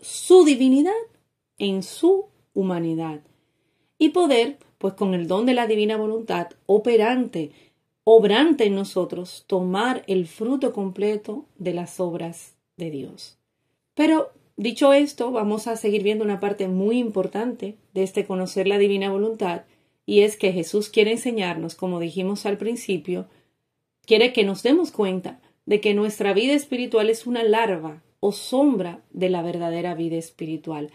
su 0.00 0.44
divinidad 0.44 0.92
en 1.58 1.82
su 1.82 2.26
humanidad 2.54 3.20
y 3.98 4.10
poder, 4.10 4.58
pues 4.78 4.94
con 4.94 5.12
el 5.12 5.28
don 5.28 5.44
de 5.44 5.54
la 5.54 5.66
divina 5.66 5.98
voluntad 5.98 6.48
operante, 6.64 7.52
obrante 8.04 8.64
en 8.64 8.74
nosotros, 8.74 9.44
tomar 9.46 10.04
el 10.06 10.26
fruto 10.26 10.72
completo 10.72 11.44
de 11.58 11.74
las 11.74 12.00
obras 12.00 12.56
de 12.76 12.90
Dios. 12.90 13.38
Pero, 13.94 14.32
dicho 14.56 14.92
esto, 14.92 15.30
vamos 15.30 15.66
a 15.66 15.76
seguir 15.76 16.02
viendo 16.02 16.24
una 16.24 16.40
parte 16.40 16.68
muy 16.68 16.98
importante 16.98 17.76
de 17.94 18.02
este 18.02 18.26
conocer 18.26 18.66
la 18.66 18.78
divina 18.78 19.10
voluntad, 19.10 19.62
y 20.04 20.20
es 20.20 20.36
que 20.36 20.52
Jesús 20.52 20.88
quiere 20.88 21.12
enseñarnos, 21.12 21.74
como 21.74 22.00
dijimos 22.00 22.46
al 22.46 22.58
principio, 22.58 23.26
quiere 24.06 24.32
que 24.32 24.44
nos 24.44 24.62
demos 24.62 24.92
cuenta 24.92 25.40
de 25.64 25.80
que 25.80 25.94
nuestra 25.94 26.32
vida 26.32 26.52
espiritual 26.54 27.10
es 27.10 27.26
una 27.26 27.42
larva 27.42 28.02
o 28.20 28.32
sombra 28.32 29.02
de 29.10 29.30
la 29.30 29.42
verdadera 29.42 29.94
vida 29.94 30.16
espiritual. 30.16 30.90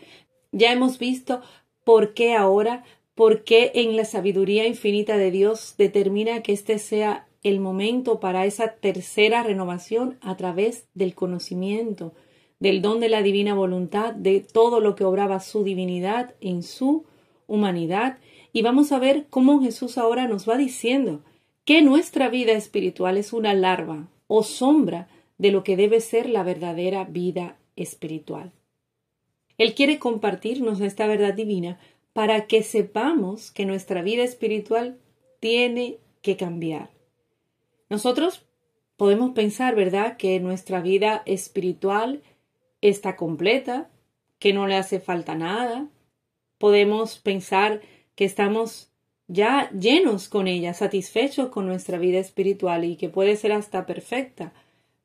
Ya 0.51 0.71
hemos 0.71 0.97
visto 0.97 1.41
¿Por 1.83 2.13
qué 2.13 2.35
ahora? 2.35 2.83
¿Por 3.15 3.43
qué 3.43 3.71
en 3.75 3.95
la 3.95 4.05
sabiduría 4.05 4.67
infinita 4.67 5.17
de 5.17 5.31
Dios 5.31 5.75
determina 5.77 6.43
que 6.43 6.53
este 6.53 6.79
sea 6.79 7.27
el 7.43 7.59
momento 7.59 8.19
para 8.19 8.45
esa 8.45 8.73
tercera 8.73 9.43
renovación 9.43 10.17
a 10.21 10.37
través 10.37 10.87
del 10.93 11.15
conocimiento, 11.15 12.13
del 12.61 12.81
don 12.81 13.01
de 13.01 13.09
la 13.09 13.21
divina 13.21 13.53
voluntad, 13.53 14.13
de 14.13 14.39
todo 14.39 14.79
lo 14.79 14.95
que 14.95 15.03
obraba 15.03 15.41
su 15.41 15.65
divinidad 15.65 16.35
en 16.39 16.63
su 16.63 17.03
humanidad? 17.47 18.19
Y 18.53 18.61
vamos 18.61 18.93
a 18.93 18.99
ver 18.99 19.25
cómo 19.29 19.61
Jesús 19.61 19.97
ahora 19.97 20.27
nos 20.27 20.47
va 20.47 20.55
diciendo 20.55 21.21
que 21.65 21.81
nuestra 21.81 22.29
vida 22.29 22.53
espiritual 22.53 23.17
es 23.17 23.33
una 23.33 23.53
larva 23.53 24.07
o 24.27 24.43
sombra 24.43 25.09
de 25.37 25.51
lo 25.51 25.63
que 25.63 25.75
debe 25.75 25.99
ser 25.99 26.29
la 26.29 26.43
verdadera 26.43 27.03
vida 27.03 27.57
espiritual. 27.75 28.51
Él 29.57 29.73
quiere 29.73 29.99
compartirnos 29.99 30.79
esta 30.81 31.07
verdad 31.07 31.33
divina 31.33 31.79
para 32.13 32.45
que 32.45 32.63
sepamos 32.63 33.51
que 33.51 33.65
nuestra 33.65 34.01
vida 34.01 34.23
espiritual 34.23 34.97
tiene 35.39 35.97
que 36.21 36.37
cambiar. 36.37 36.89
Nosotros 37.89 38.45
podemos 38.97 39.31
pensar, 39.31 39.75
¿verdad?, 39.75 40.17
que 40.17 40.39
nuestra 40.39 40.81
vida 40.81 41.23
espiritual 41.25 42.21
está 42.81 43.15
completa, 43.15 43.89
que 44.39 44.53
no 44.53 44.67
le 44.67 44.75
hace 44.75 44.99
falta 44.99 45.35
nada. 45.35 45.87
Podemos 46.57 47.19
pensar 47.19 47.81
que 48.15 48.25
estamos 48.25 48.91
ya 49.27 49.69
llenos 49.71 50.27
con 50.27 50.47
ella, 50.47 50.73
satisfechos 50.73 51.49
con 51.49 51.65
nuestra 51.67 51.97
vida 51.97 52.19
espiritual 52.19 52.83
y 52.83 52.95
que 52.95 53.09
puede 53.09 53.35
ser 53.35 53.53
hasta 53.53 53.85
perfecta. 53.85 54.53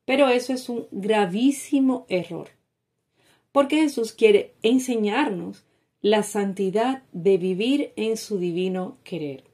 Pero 0.04 0.28
eso 0.28 0.52
es 0.52 0.68
un 0.68 0.86
gravísimo 0.90 2.06
error 2.08 2.48
porque 3.56 3.76
Jesús 3.76 4.12
quiere 4.12 4.52
enseñarnos 4.60 5.64
la 6.02 6.22
santidad 6.24 7.04
de 7.12 7.38
vivir 7.38 7.90
en 7.96 8.18
su 8.18 8.38
divino 8.38 8.98
querer. 9.02 9.44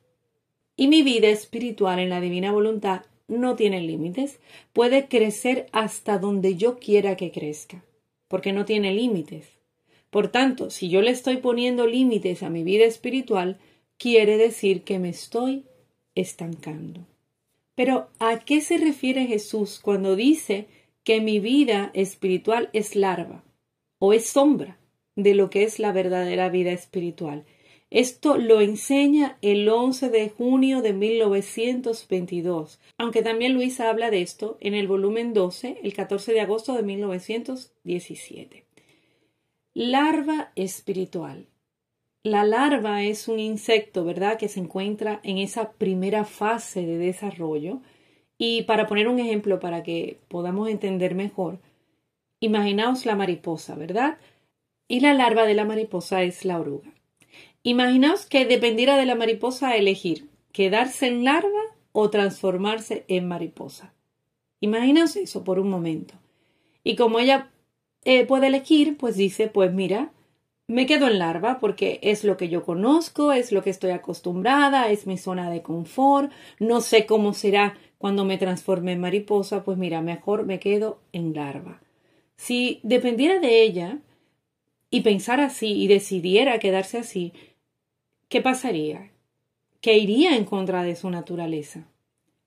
Y 0.75 0.89
mi 0.89 1.03
vida 1.03 1.29
espiritual 1.29 2.01
en 2.01 2.09
la 2.09 2.21
divina 2.21 2.51
voluntad 2.51 3.03
no 3.29 3.55
tiene 3.55 3.81
límites, 3.81 4.41
puede 4.73 5.07
crecer 5.07 5.67
hasta 5.71 6.19
donde 6.19 6.57
yo 6.57 6.81
quiera 6.81 7.17
que 7.17 7.31
crezca, 7.31 7.85
porque 8.33 8.55
no 8.55 8.65
tiene 8.65 8.95
límites. 8.95 9.61
Por 10.09 10.29
tanto, 10.29 10.71
si 10.71 10.89
yo 10.89 11.03
le 11.03 11.11
estoy 11.11 11.37
poniendo 11.37 11.87
límites 11.87 12.43
a 12.43 12.49
mi 12.49 12.65
vida 12.65 12.87
espiritual, 12.87 13.59
quiere 13.99 14.39
decir 14.39 14.85
que 14.85 14.99
me 14.99 15.11
estoy 15.11 15.67
estancando. 16.15 17.07
Pero, 17.75 18.09
¿a 18.19 18.39
qué 18.39 18.63
se 18.63 18.79
refiere 18.79 19.27
Jesús 19.27 19.81
cuando 19.81 20.17
dice 20.17 20.67
que 21.05 21.21
mi 21.21 21.41
vida 21.41 21.91
espiritual 21.93 22.71
es 22.73 22.97
larva? 22.97 23.45
o 24.05 24.13
es 24.13 24.27
sombra 24.27 24.79
de 25.15 25.33
lo 25.37 25.49
que 25.49 25.63
es 25.63 25.79
la 25.79 25.93
verdadera 25.93 26.49
vida 26.49 26.73
espiritual. 26.73 27.45
Esto 27.95 28.39
lo 28.39 28.63
enseña 28.63 29.37
el 29.43 29.69
11 29.69 30.09
de 30.09 30.31
junio 30.31 30.81
de 30.81 30.95
1922, 30.95 32.81
aunque 32.97 33.21
también 33.21 33.53
Luisa 33.53 33.91
habla 33.91 34.11
de 34.11 34.23
esto 34.23 34.57
en 34.61 34.73
el 34.73 34.89
volumen 34.89 35.35
12, 35.35 35.81
el 35.83 35.93
14 35.93 36.33
de 36.33 36.41
agosto 36.41 36.75
de 36.75 36.83
1917. 36.83 38.65
Larva 39.75 40.53
espiritual. 40.57 41.49
La 42.23 42.45
larva 42.45 43.03
es 43.03 43.29
un 43.29 43.39
insecto, 43.39 44.05
¿verdad?, 44.05 44.39
que 44.39 44.49
se 44.49 44.61
encuentra 44.61 45.21
en 45.23 45.37
esa 45.37 45.73
primera 45.73 46.25
fase 46.25 46.87
de 46.87 46.97
desarrollo. 46.97 47.83
Y 48.39 48.63
para 48.63 48.87
poner 48.87 49.07
un 49.07 49.19
ejemplo 49.19 49.61
para 49.61 49.83
que 49.83 50.19
podamos 50.29 50.71
entender 50.71 51.15
mejor, 51.15 51.59
Imaginaos 52.43 53.07
la 53.07 53.15
mariposa, 53.15 53.77
¿verdad? 53.77 54.19
Y 54.89 54.99
la 54.99 55.15
larva 55.15 55.45
de 55.45 55.55
la 55.55 55.65
mariposa 55.65 56.25
es 56.25 56.45
la 56.45 56.59
oruga. 56.59 56.93
Imaginaos 57.65 58.27
que 58.27 58.45
dependiera 58.45 58.97
de 58.97 59.07
la 59.07 59.15
mariposa 59.15 59.77
elegir 59.77 60.29
quedarse 60.53 61.07
en 61.07 61.25
larva 61.25 61.63
o 61.93 62.11
transformarse 62.11 63.05
en 63.09 63.29
mariposa. 63.29 63.95
Imaginaos 64.61 65.17
eso 65.17 65.45
por 65.45 65.59
un 65.59 65.71
momento. 65.71 66.15
Y 66.85 66.97
como 66.97 67.19
ella 67.19 67.51
eh, 68.05 68.27
puede 68.27 68.49
elegir, 68.49 68.97
pues 68.97 69.17
dice, 69.17 69.47
pues 69.47 69.73
mira, 69.73 70.13
me 70.67 70.87
quedo 70.87 71.07
en 71.07 71.19
larva 71.19 71.61
porque 71.61 72.01
es 72.03 72.25
lo 72.25 72.37
que 72.37 72.49
yo 72.49 72.65
conozco, 72.65 73.33
es 73.33 73.53
lo 73.53 73.63
que 73.63 73.71
estoy 73.71 73.91
acostumbrada, 73.91 74.91
es 74.91 75.07
mi 75.07 75.19
zona 75.19 75.51
de 75.51 75.63
confort, 75.63 76.33
no 76.59 76.81
sé 76.81 77.07
cómo 77.07 77.33
será 77.33 77.77
cuando 77.99 78.25
me 78.25 78.39
transforme 78.39 78.93
en 78.93 79.01
mariposa, 79.01 79.63
pues 79.65 79.79
mira, 79.79 80.01
mejor 80.01 80.47
me 80.47 80.59
quedo 80.59 81.01
en 81.13 81.35
larva. 81.35 81.81
Si 82.37 82.81
dependiera 82.83 83.39
de 83.39 83.63
ella 83.63 83.99
y 84.91 85.03
pensara 85.03 85.47
así 85.47 85.73
y 85.81 85.87
decidiera 85.87 86.59
quedarse 86.59 86.99
así, 86.99 87.33
¿qué 88.33 88.41
pasaría? 88.41 89.11
Que 89.83 89.99
iría 89.99 90.39
en 90.39 90.47
contra 90.47 90.83
de 90.85 90.97
su 90.97 91.11
naturaleza. 91.11 91.87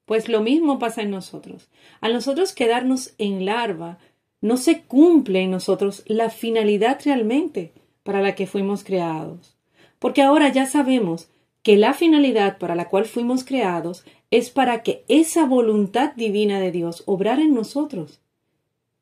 Pues 0.06 0.30
lo 0.30 0.42
mismo 0.42 0.80
pasa 0.80 1.04
en 1.04 1.12
nosotros. 1.12 1.70
Al 2.02 2.12
nosotros 2.12 2.54
quedarnos 2.54 3.14
en 3.20 3.46
larva, 3.46 4.00
no 4.42 4.58
se 4.58 4.82
cumple 4.82 5.44
en 5.44 5.52
nosotros 5.52 6.02
la 6.08 6.32
finalidad 6.32 7.00
realmente 7.06 7.72
para 8.02 8.24
la 8.24 8.34
que 8.34 8.48
fuimos 8.48 8.84
creados. 8.84 9.58
Porque 10.00 10.24
ahora 10.24 10.52
ya 10.52 10.66
sabemos 10.66 11.30
que 11.62 11.78
la 11.78 11.94
finalidad 11.94 12.58
para 12.58 12.74
la 12.74 12.90
cual 12.90 13.06
fuimos 13.06 13.44
creados 13.44 14.06
es 14.32 14.50
para 14.50 14.82
que 14.82 15.04
esa 15.08 15.46
voluntad 15.46 16.14
divina 16.16 16.60
de 16.60 16.72
Dios 16.72 17.04
obrara 17.06 17.44
en 17.44 17.54
nosotros 17.54 18.22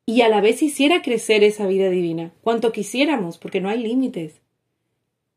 y 0.05 0.19
a 0.19 0.27
la 0.27 0.41
vez 0.41 0.61
hiciera 0.61 1.01
crecer 1.01 1.45
esa 1.45 1.65
vida 1.65 1.89
divina, 1.89 2.33
cuanto 2.41 2.73
quisiéramos, 2.73 3.37
porque 3.37 3.61
no 3.61 3.69
hay 3.69 3.81
límites, 3.81 4.42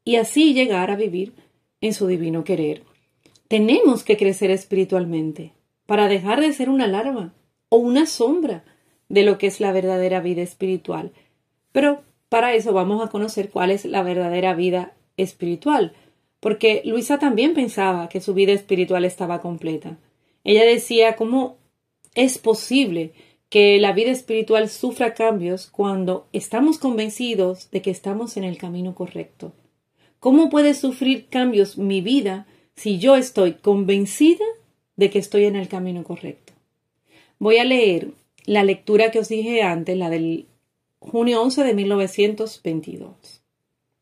y 0.07 0.17
así 0.17 0.55
llegar 0.55 0.93
a 0.93 0.97
vivir 0.97 1.35
en 1.81 1.93
su 1.93 2.07
divino 2.07 2.45
querer. 2.45 2.85
Tenemos 3.49 4.05
que 4.05 4.17
crecer 4.17 4.53
espiritualmente 4.53 5.53
para 5.85 6.07
dejar 6.07 6.41
de 6.41 6.53
ser 6.53 6.71
una 6.71 6.87
larva 6.87 7.35
o 7.71 7.79
una 7.79 8.07
sombra 8.07 8.65
de 9.09 9.25
lo 9.25 9.37
que 9.37 9.49
es 9.49 9.61
la 9.61 9.73
verdadera 9.73 10.21
vida 10.21 10.43
espiritual. 10.43 11.13
Pero 11.73 12.05
para 12.29 12.55
eso 12.55 12.73
vamos 12.73 13.05
a 13.05 13.11
conocer 13.11 13.51
cuál 13.51 13.73
es 13.73 13.85
la 13.85 14.05
verdadera 14.05 14.55
vida 14.55 14.95
espiritual, 15.17 15.93
porque 16.39 16.83
Luisa 16.85 17.19
también 17.19 17.53
pensaba 17.53 18.09
que 18.09 18.21
su 18.21 18.33
vida 18.33 18.53
espiritual 18.53 19.05
estaba 19.05 19.41
completa. 19.41 19.99
Ella 20.45 20.65
decía 20.65 21.17
cómo 21.17 21.57
es 22.15 22.39
posible 22.39 23.13
que 23.49 23.81
la 23.81 23.93
vida 23.93 24.13
espiritual 24.13 24.69
sufra 24.69 25.15
cambios 25.15 25.67
cuando 25.67 26.29
estamos 26.33 26.79
convencidos 26.79 27.73
de 27.73 27.83
que 27.83 27.91
estamos 27.91 28.37
en 28.37 28.45
el 28.45 28.57
camino 28.57 28.95
correcto. 28.95 29.53
¿Cómo 30.27 30.51
puede 30.51 30.75
sufrir 30.75 31.29
cambios 31.29 31.79
mi 31.79 32.01
vida 32.01 32.49
si 32.75 32.99
yo 32.99 33.15
estoy 33.15 33.53
convencida 33.53 34.45
de 34.97 35.09
que 35.09 35.21
estoy 35.21 35.45
en 35.45 35.55
el 35.55 35.69
camino 35.69 36.03
correcto? 36.03 36.53
Voy 37.39 37.59
a 37.59 37.65
leer 37.65 38.09
la 38.45 38.65
lectura 38.65 39.13
que 39.13 39.21
os 39.21 39.29
dije 39.29 39.63
antes, 39.63 39.97
la 39.97 40.11
del 40.11 40.47
junio 40.99 41.41
11 41.43 41.63
de 41.63 41.75
1922. 41.75 43.41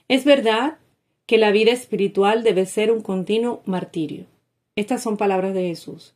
Es 0.09 0.25
verdad 0.25 0.78
que 1.26 1.37
la 1.37 1.50
vida 1.50 1.73
espiritual 1.73 2.43
debe 2.43 2.64
ser 2.64 2.90
un 2.90 3.02
continuo 3.02 3.61
martirio. 3.66 4.25
Estas 4.76 5.02
son 5.02 5.19
palabras 5.19 5.52
de 5.52 5.69
Jesús. 5.69 6.14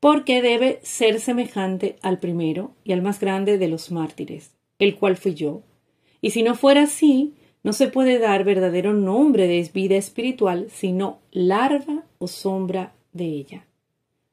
Porque 0.00 0.42
debe 0.42 0.80
ser 0.82 1.20
semejante 1.20 1.94
al 2.02 2.18
primero 2.18 2.72
y 2.82 2.94
al 2.94 3.02
más 3.02 3.20
grande 3.20 3.58
de 3.58 3.68
los 3.68 3.92
mártires, 3.92 4.50
el 4.80 4.96
cual 4.96 5.16
fui 5.16 5.34
yo. 5.34 5.62
Y 6.20 6.30
si 6.30 6.42
no 6.42 6.56
fuera 6.56 6.82
así, 6.82 7.34
no 7.62 7.72
se 7.72 7.88
puede 7.88 8.18
dar 8.18 8.44
verdadero 8.44 8.92
nombre 8.92 9.46
de 9.46 9.68
vida 9.72 9.96
espiritual, 9.96 10.68
sino 10.70 11.20
larva 11.30 12.04
o 12.18 12.26
sombra 12.26 12.94
de 13.12 13.24
ella. 13.26 13.66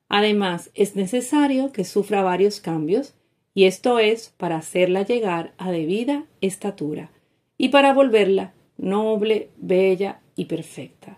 Además, 0.10 0.72
es 0.74 0.96
necesario 0.96 1.72
que 1.72 1.84
sufra 1.84 2.24
varios 2.24 2.62
cambios, 2.62 3.14
y 3.54 3.66
esto 3.66 4.00
es 4.00 4.34
para 4.38 4.58
hacerla 4.58 5.02
llegar 5.02 5.54
a 5.58 5.72
debida 5.72 6.26
estatura 6.42 7.10
y 7.58 7.70
para 7.70 7.92
volverla 7.92 8.54
noble, 8.78 9.50
bella 9.58 10.20
y 10.36 10.46
perfecta. 10.46 11.18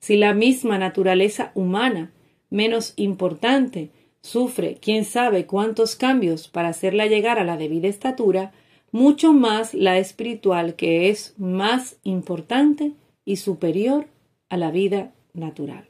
Si 0.00 0.16
la 0.16 0.34
misma 0.34 0.78
naturaleza 0.78 1.52
humana, 1.54 2.10
menos 2.50 2.94
importante, 2.96 3.90
sufre 4.22 4.78
quién 4.80 5.04
sabe 5.04 5.46
cuántos 5.46 5.94
cambios 5.94 6.48
para 6.48 6.68
hacerla 6.68 7.06
llegar 7.06 7.38
a 7.38 7.44
la 7.44 7.56
debida 7.56 7.88
estatura, 7.88 8.52
mucho 8.92 9.32
más 9.32 9.74
la 9.74 9.98
espiritual 9.98 10.74
que 10.74 11.08
es 11.10 11.34
más 11.38 11.96
importante 12.02 12.92
y 13.24 13.36
superior 13.36 14.06
a 14.48 14.56
la 14.56 14.70
vida 14.70 15.12
natural. 15.32 15.88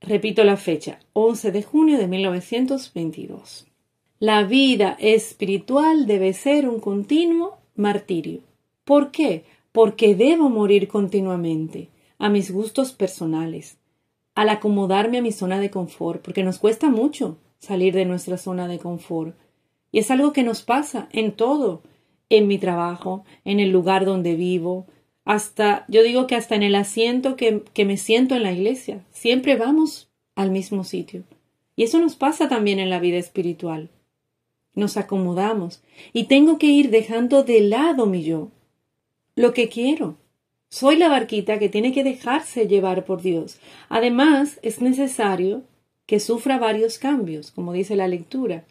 Repito 0.00 0.44
la 0.44 0.56
fecha, 0.56 1.00
11 1.14 1.50
de 1.50 1.62
junio 1.62 1.98
de 1.98 2.06
1922. 2.06 3.66
La 4.18 4.44
vida 4.44 4.96
espiritual 5.00 6.06
debe 6.06 6.32
ser 6.34 6.68
un 6.68 6.78
continuo 6.78 7.58
martirio. 7.74 8.40
¿Por 8.84 9.10
qué? 9.10 9.44
Porque 9.72 10.14
debo 10.14 10.50
morir 10.50 10.88
continuamente 10.88 11.88
a 12.18 12.28
mis 12.28 12.50
gustos 12.50 12.92
personales, 12.92 13.78
al 14.34 14.50
acomodarme 14.50 15.18
a 15.18 15.22
mi 15.22 15.32
zona 15.32 15.58
de 15.58 15.70
confort, 15.70 16.22
porque 16.22 16.44
nos 16.44 16.58
cuesta 16.58 16.90
mucho 16.90 17.38
salir 17.58 17.94
de 17.94 18.04
nuestra 18.04 18.36
zona 18.36 18.68
de 18.68 18.78
confort. 18.78 19.34
Y 19.90 19.98
es 19.98 20.10
algo 20.10 20.32
que 20.32 20.42
nos 20.42 20.62
pasa 20.62 21.08
en 21.12 21.32
todo, 21.32 21.82
en 22.28 22.46
mi 22.46 22.58
trabajo, 22.58 23.24
en 23.44 23.60
el 23.60 23.70
lugar 23.70 24.04
donde 24.04 24.36
vivo, 24.36 24.86
hasta, 25.24 25.84
yo 25.88 26.02
digo 26.02 26.26
que 26.26 26.34
hasta 26.34 26.54
en 26.54 26.62
el 26.62 26.74
asiento 26.74 27.36
que, 27.36 27.62
que 27.72 27.84
me 27.84 27.96
siento 27.96 28.34
en 28.34 28.42
la 28.42 28.52
iglesia. 28.52 29.04
Siempre 29.10 29.56
vamos 29.56 30.10
al 30.34 30.50
mismo 30.50 30.84
sitio. 30.84 31.24
Y 31.76 31.84
eso 31.84 31.98
nos 31.98 32.16
pasa 32.16 32.48
también 32.48 32.78
en 32.78 32.90
la 32.90 33.00
vida 33.00 33.18
espiritual. 33.18 33.90
Nos 34.74 34.96
acomodamos 34.96 35.82
y 36.12 36.24
tengo 36.24 36.58
que 36.58 36.66
ir 36.66 36.90
dejando 36.90 37.42
de 37.42 37.60
lado 37.60 38.06
mi 38.06 38.22
yo, 38.22 38.50
lo 39.34 39.52
que 39.52 39.68
quiero. 39.68 40.16
Soy 40.68 40.96
la 40.96 41.08
barquita 41.08 41.58
que 41.58 41.68
tiene 41.68 41.92
que 41.92 42.02
dejarse 42.02 42.66
llevar 42.66 43.04
por 43.04 43.22
Dios. 43.22 43.58
Además, 43.88 44.58
es 44.62 44.80
necesario 44.80 45.62
que 46.06 46.20
sufra 46.20 46.58
varios 46.58 46.98
cambios, 46.98 47.52
como 47.52 47.72
dice 47.72 47.96
la 47.96 48.08
lectura. 48.08 48.64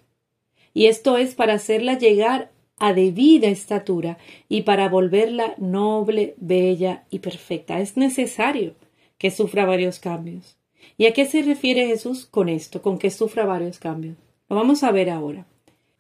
Y 0.74 0.88
esto 0.88 1.18
es 1.18 1.36
para 1.36 1.54
hacerla 1.54 1.98
llegar 1.98 2.52
a 2.84 2.94
debida 2.94 3.48
estatura 3.48 4.18
y 4.50 4.64
para 4.64 4.90
volverla 4.90 5.56
noble, 5.58 6.34
bella 6.36 7.06
y 7.10 7.20
perfecta. 7.20 7.80
Es 7.80 7.96
necesario 7.96 8.76
que 9.18 9.32
sufra 9.32 9.66
varios 9.66 10.00
cambios. 10.00 10.58
¿Y 10.98 11.06
a 11.06 11.14
qué 11.14 11.26
se 11.26 11.44
refiere 11.44 11.88
Jesús 11.88 12.26
con 12.26 12.50
esto, 12.50 12.82
con 12.82 12.98
que 12.98 13.10
sufra 13.10 13.46
varios 13.46 13.80
cambios? 13.80 14.18
Lo 14.50 14.58
vamos 14.58 14.84
a 14.84 14.92
ver 14.92 15.10
ahora. 15.10 15.46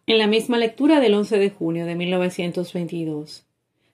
En 0.08 0.18
la 0.18 0.28
misma 0.28 0.58
lectura 0.58 1.00
del 1.00 1.14
11 1.14 1.38
de 1.38 1.50
junio 1.52 1.86
de 1.86 1.96
1922. 1.96 3.46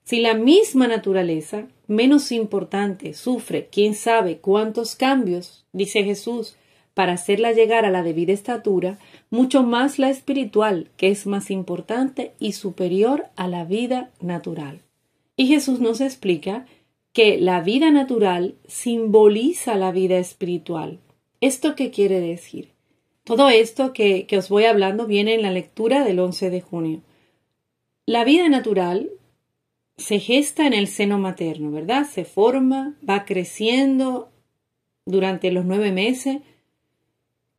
Si 0.04 0.20
la 0.20 0.34
misma 0.34 0.88
naturaleza, 0.88 1.68
menos 1.86 2.32
importante, 2.32 3.14
sufre 3.14 3.68
quién 3.72 3.94
sabe 3.94 4.40
cuántos 4.40 4.96
cambios, 4.96 5.64
dice 5.74 6.04
Jesús, 6.04 6.58
para 7.00 7.14
hacerla 7.14 7.54
llegar 7.54 7.86
a 7.86 7.92
la 7.92 8.04
debida 8.04 8.34
estatura, 8.34 9.00
mucho 9.30 9.64
más 9.64 10.00
la 10.00 10.10
espiritual, 10.10 10.90
que 10.98 11.08
es 11.08 11.28
más 11.28 11.50
importante 11.50 12.34
y 12.40 12.52
superior 12.52 13.28
a 13.38 13.48
la 13.48 13.64
vida 13.64 14.12
natural. 14.20 14.82
Y 15.38 15.48
Jesús 15.48 15.80
nos 15.80 16.02
explica 16.02 16.66
que 17.14 17.38
la 17.38 17.62
vida 17.62 17.90
natural 17.90 18.56
simboliza 18.68 19.76
la 19.76 19.94
vida 19.94 20.18
espiritual. 20.18 21.00
¿Esto 21.40 21.74
qué 21.74 21.90
quiere 21.90 22.20
decir? 22.20 22.74
Todo 23.24 23.48
esto 23.48 23.94
que, 23.94 24.26
que, 24.26 24.38
os 24.38 24.50
voy 24.50 24.66
hablando 24.66 25.08
viene 25.08 25.36
en 25.36 25.44
la 25.44 25.52
lectura 25.52 26.04
del 26.04 26.20
11 26.20 26.50
de 26.50 26.60
junio. 26.60 27.02
La 28.06 28.26
vida 28.26 28.50
natural 28.50 29.10
se 29.96 30.20
gesta 30.20 30.68
en 30.68 30.74
el 30.74 30.88
seno 30.88 31.18
materno, 31.18 31.72
¿verdad? 31.72 32.06
Se 32.06 32.26
forma, 32.26 32.98
va 33.10 33.24
creciendo 33.24 34.34
durante 35.06 35.50
los 35.54 35.64
nueve 35.64 35.94
meses, 35.94 36.40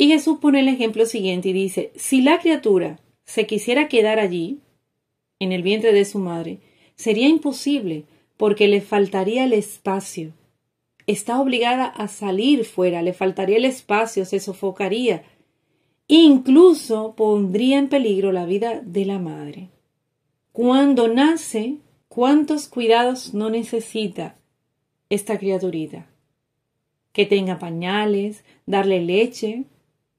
y 0.01 0.09
Jesús 0.09 0.39
pone 0.41 0.61
el 0.61 0.69
ejemplo 0.69 1.05
siguiente 1.05 1.51
y 1.51 1.53
dice, 1.53 1.93
si 1.95 2.23
la 2.23 2.39
criatura 2.39 2.99
se 3.27 3.47
quisiera 3.47 3.87
quedar 3.87 4.19
allí, 4.19 4.61
en 5.39 5.53
el 5.53 5.63
vientre 5.63 5.93
de 5.93 6.07
su 6.07 6.19
madre, 6.19 6.61
sería 6.95 7.29
imposible 7.29 8.05
porque 8.39 8.67
le 8.67 8.81
faltaría 8.81 9.45
el 9.45 9.53
espacio. 9.53 10.33
Está 11.07 11.39
obligada 11.39 11.85
a 11.85 12.09
salir 12.09 12.65
fuera, 12.65 13.03
le 13.03 13.13
faltaría 13.13 13.59
el 13.59 13.67
espacio, 13.67 14.25
se 14.25 14.41
sofocaría. 14.41 15.23
Incluso 16.09 17.15
pondría 17.15 17.79
en 17.79 17.91
peligro 17.91 18.33
la 18.33 18.47
vida 18.47 18.81
de 18.83 19.05
la 19.05 19.19
madre. 19.19 19.69
Cuando 20.53 21.09
nace, 21.09 21.77
¿cuántos 22.09 22.69
cuidados 22.69 23.35
no 23.35 23.51
necesita 23.51 24.39
esta 25.11 25.39
criaturita? 25.39 26.07
Que 27.13 27.27
tenga 27.27 27.59
pañales, 27.59 28.45
darle 28.65 29.03
leche, 29.03 29.67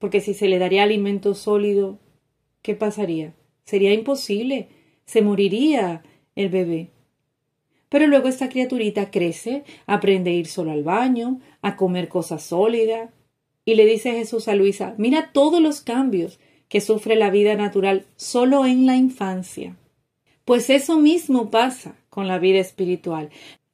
porque 0.01 0.19
si 0.19 0.33
se 0.33 0.49
le 0.49 0.57
daría 0.57 0.81
alimento 0.81 1.35
sólido, 1.35 1.99
¿qué 2.63 2.73
pasaría? 2.73 3.35
Sería 3.63 3.93
imposible, 3.93 4.67
se 5.05 5.21
moriría 5.21 6.01
el 6.35 6.49
bebé. 6.49 6.89
Pero 7.87 8.07
luego 8.07 8.27
esta 8.27 8.49
criaturita 8.49 9.11
crece, 9.11 9.63
aprende 9.85 10.31
a 10.31 10.33
ir 10.33 10.47
solo 10.47 10.71
al 10.71 10.83
baño, 10.83 11.39
a 11.61 11.75
comer 11.75 12.09
cosas 12.09 12.41
sólidas, 12.41 13.11
y 13.63 13.75
le 13.75 13.85
dice 13.85 14.13
Jesús 14.13 14.47
a 14.47 14.55
Luisa, 14.55 14.95
mira 14.97 15.29
todos 15.33 15.61
los 15.61 15.81
cambios 15.81 16.39
que 16.67 16.81
sufre 16.81 17.15
la 17.15 17.29
vida 17.29 17.55
natural 17.55 18.05
solo 18.15 18.65
en 18.65 18.87
la 18.87 18.95
infancia. 18.95 19.77
Pues 20.45 20.71
eso 20.71 20.97
mismo 20.97 21.51
pasa 21.51 21.95
con 22.09 22.27
la 22.27 22.39
vida 22.39 22.57
espiritual. 22.59 23.29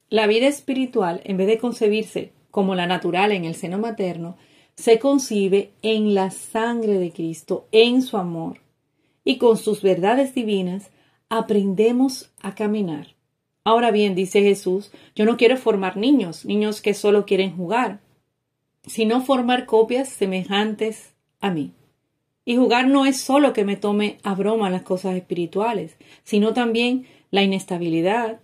La 0.09 0.27
vida 0.27 0.47
espiritual, 0.47 1.21
en 1.23 1.37
vez 1.37 1.47
de 1.47 1.57
concebirse 1.57 2.33
como 2.51 2.75
la 2.75 2.85
natural 2.85 3.31
en 3.31 3.45
el 3.45 3.55
seno 3.55 3.77
materno, 3.77 4.35
se 4.77 4.99
concibe 4.99 5.71
en 5.81 6.13
la 6.13 6.29
sangre 6.29 6.99
de 6.99 7.11
Cristo, 7.11 7.67
en 7.71 8.03
su 8.03 8.15
amor, 8.15 8.61
y 9.23 9.37
con 9.39 9.57
sus 9.57 9.81
verdades 9.81 10.33
divinas 10.35 10.91
aprendemos 11.29 12.31
a 12.41 12.55
caminar. 12.55 13.15
Ahora 13.63 13.91
bien, 13.91 14.15
dice 14.15 14.41
Jesús, 14.41 14.91
yo 15.15 15.25
no 15.25 15.35
quiero 15.35 15.57
formar 15.57 15.97
niños, 15.97 16.45
niños 16.45 16.81
que 16.81 16.93
solo 16.93 17.25
quieren 17.25 17.57
jugar, 17.57 17.99
sino 18.85 19.21
formar 19.21 19.65
copias 19.65 20.07
semejantes 20.07 21.13
a 21.41 21.49
mí. 21.49 21.73
Y 22.45 22.55
jugar 22.55 22.87
no 22.87 23.05
es 23.05 23.19
solo 23.19 23.51
que 23.51 23.65
me 23.65 23.75
tome 23.75 24.19
a 24.23 24.35
broma 24.35 24.69
las 24.69 24.83
cosas 24.83 25.15
espirituales, 25.15 25.97
sino 26.23 26.53
también 26.53 27.07
la 27.29 27.43
inestabilidad, 27.43 28.39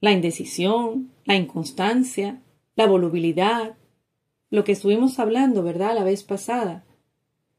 la 0.00 0.12
indecisión, 0.12 1.10
la 1.24 1.34
inconstancia, 1.34 2.40
la 2.74 2.86
volubilidad, 2.86 3.76
lo 4.54 4.62
que 4.62 4.70
estuvimos 4.70 5.18
hablando, 5.18 5.64
¿verdad? 5.64 5.96
La 5.96 6.04
vez 6.04 6.22
pasada. 6.22 6.84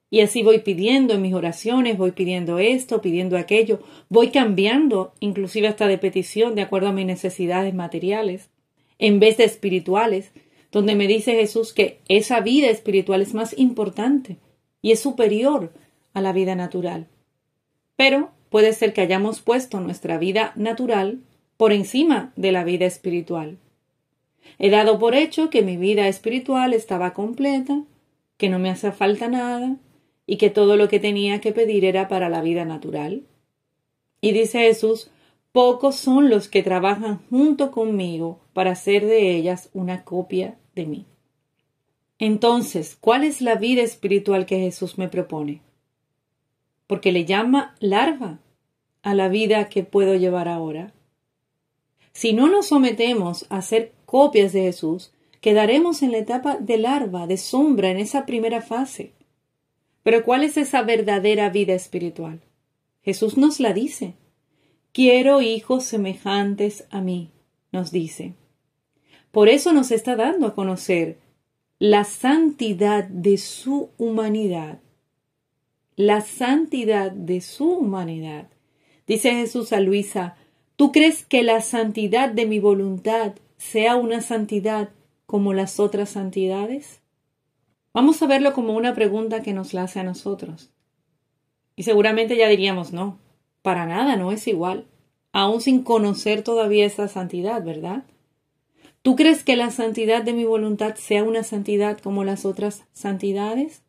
Y 0.10 0.22
así 0.22 0.44
voy 0.44 0.60
pidiendo 0.60 1.14
en 1.14 1.22
mis 1.22 1.34
oraciones, 1.34 1.98
voy 1.98 2.12
pidiendo 2.12 2.58
esto, 2.58 3.02
pidiendo 3.02 3.38
aquello, 3.38 3.82
voy 4.08 4.30
cambiando, 4.30 5.14
inclusive 5.20 5.68
hasta 5.68 5.88
de 5.88 5.98
petición, 5.98 6.56
de 6.56 6.62
acuerdo 6.62 6.88
a 6.88 6.94
mis 6.94 7.06
necesidades 7.06 7.74
materiales, 7.74 8.50
en 8.98 9.20
vez 9.20 9.36
de 9.36 9.44
espirituales, 9.44 10.32
donde 10.72 10.96
me 10.96 11.08
dice 11.08 11.34
Jesús 11.34 11.74
que 11.74 12.00
esa 12.08 12.40
vida 12.40 12.70
espiritual 12.70 13.22
es 13.22 13.34
más 13.34 13.58
importante 13.58 14.38
y 14.82 14.94
es 14.94 15.02
superior 15.02 15.74
a 16.14 16.22
la 16.22 16.32
vida 16.32 16.56
natural. 16.56 17.08
Pero 17.98 18.30
puede 18.50 18.72
ser 18.72 18.94
que 18.94 19.02
hayamos 19.02 19.42
puesto 19.42 19.82
nuestra 19.82 20.18
vida 20.18 20.54
natural 20.56 21.20
por 21.58 21.74
encima 21.74 22.32
de 22.38 22.54
la 22.54 22.64
vida 22.64 22.86
espiritual. 22.86 23.58
He 24.58 24.70
dado 24.70 25.00
por 25.00 25.16
hecho 25.16 25.50
que 25.50 25.62
mi 25.62 25.78
vida 25.78 26.08
espiritual 26.08 26.74
estaba 26.74 27.14
completa, 27.14 27.84
que 28.38 28.50
no 28.50 28.60
me 28.60 28.70
hacía 28.70 28.92
falta 28.92 29.28
nada 29.28 29.78
y 30.26 30.38
que 30.38 30.50
todo 30.50 30.78
lo 30.78 30.88
que 30.88 31.00
tenía 31.00 31.42
que 31.42 31.52
pedir 31.52 31.86
era 31.86 32.08
para 32.08 32.30
la 32.30 32.42
vida 32.42 32.66
natural. 32.66 33.24
Y 34.22 34.32
dice 34.32 34.60
Jesús, 34.60 35.12
pocos 35.52 35.96
son 35.96 36.30
los 36.30 36.48
que 36.48 36.64
trabajan 36.64 37.20
junto 37.30 37.72
conmigo 37.72 38.40
para 38.54 38.72
hacer 38.72 39.06
de 39.06 39.36
ellas 39.36 39.70
una 39.74 40.04
copia 40.04 40.58
de 40.74 40.86
mí. 40.86 41.06
Entonces, 42.18 42.98
¿cuál 43.00 43.24
es 43.24 43.42
la 43.42 43.56
vida 43.56 43.82
espiritual 43.82 44.46
que 44.46 44.60
Jesús 44.60 44.98
me 44.98 45.10
propone? 45.10 45.62
Porque 46.88 47.12
le 47.12 47.26
llama 47.26 47.76
larva 47.80 48.40
a 49.04 49.14
la 49.14 49.28
vida 49.28 49.70
que 49.70 49.84
puedo 49.84 50.16
llevar 50.16 50.48
ahora. 50.48 50.94
Si 52.14 52.34
no 52.34 52.48
nos 52.50 52.68
sometemos 52.68 53.46
a 53.50 53.62
ser 53.62 53.92
copias 54.06 54.54
de 54.54 54.62
Jesús, 54.62 55.12
quedaremos 55.42 56.02
en 56.02 56.12
la 56.12 56.18
etapa 56.18 56.58
de 56.58 56.78
larva, 56.78 57.28
de 57.28 57.38
sombra, 57.38 57.92
en 57.92 57.98
esa 57.98 58.26
primera 58.26 58.62
fase. 58.62 59.14
Pero 60.04 60.24
¿cuál 60.24 60.44
es 60.44 60.58
esa 60.58 60.82
verdadera 60.84 61.50
vida 61.50 61.74
espiritual? 61.74 62.42
Jesús 63.04 63.38
nos 63.38 63.60
la 63.60 63.74
dice. 63.74 64.14
Quiero 64.92 65.42
hijos 65.42 65.84
semejantes 65.84 66.86
a 66.90 67.02
mí, 67.02 67.30
nos 67.72 67.92
dice. 67.92 68.34
Por 69.32 69.50
eso 69.50 69.74
nos 69.74 69.92
está 69.92 70.16
dando 70.16 70.48
a 70.48 70.56
conocer 70.56 71.18
la 71.78 72.06
santidad 72.06 73.04
de 73.04 73.38
su 73.38 73.90
humanidad. 73.98 74.80
La 75.96 76.22
santidad 76.22 77.12
de 77.12 77.42
su 77.42 77.70
humanidad. 77.70 78.48
Dice 79.08 79.32
Jesús 79.32 79.74
a 79.74 79.80
Luisa, 79.80 80.38
¿tú 80.76 80.92
crees 80.92 81.24
que 81.24 81.44
la 81.44 81.62
santidad 81.62 82.30
de 82.30 82.46
mi 82.46 82.60
voluntad 82.60 83.34
sea 83.72 83.96
una 83.96 84.22
santidad 84.22 84.90
como 85.26 85.54
las 85.54 85.80
otras 85.80 86.10
santidades? 86.10 87.02
Vamos 87.94 88.22
a 88.22 88.28
verlo 88.28 88.54
como 88.54 88.74
una 88.74 88.94
pregunta 88.94 89.42
que 89.42 89.54
nos 89.54 89.74
la 89.74 89.84
hace 89.84 90.00
a 90.00 90.04
nosotros. 90.04 90.70
Y 91.76 91.84
seguramente 91.84 92.38
ya 92.38 92.48
diríamos, 92.48 92.94
no, 92.94 93.20
para 93.62 93.86
nada, 93.86 94.16
no 94.16 94.32
es 94.32 94.48
igual, 94.48 94.86
aún 95.32 95.62
sin 95.62 95.84
conocer 95.84 96.44
todavía 96.44 96.86
esa 96.86 97.08
santidad, 97.08 97.64
¿verdad? 97.64 98.04
¿Tú 99.02 99.16
crees 99.16 99.44
que 99.44 99.56
la 99.56 99.72
santidad 99.72 100.24
de 100.24 100.34
mi 100.34 100.46
voluntad 100.46 100.96
sea 100.96 101.24
una 101.24 101.44
santidad 101.44 102.00
como 102.00 102.24
las 102.24 102.46
otras 102.46 102.84
santidades? 102.94 103.84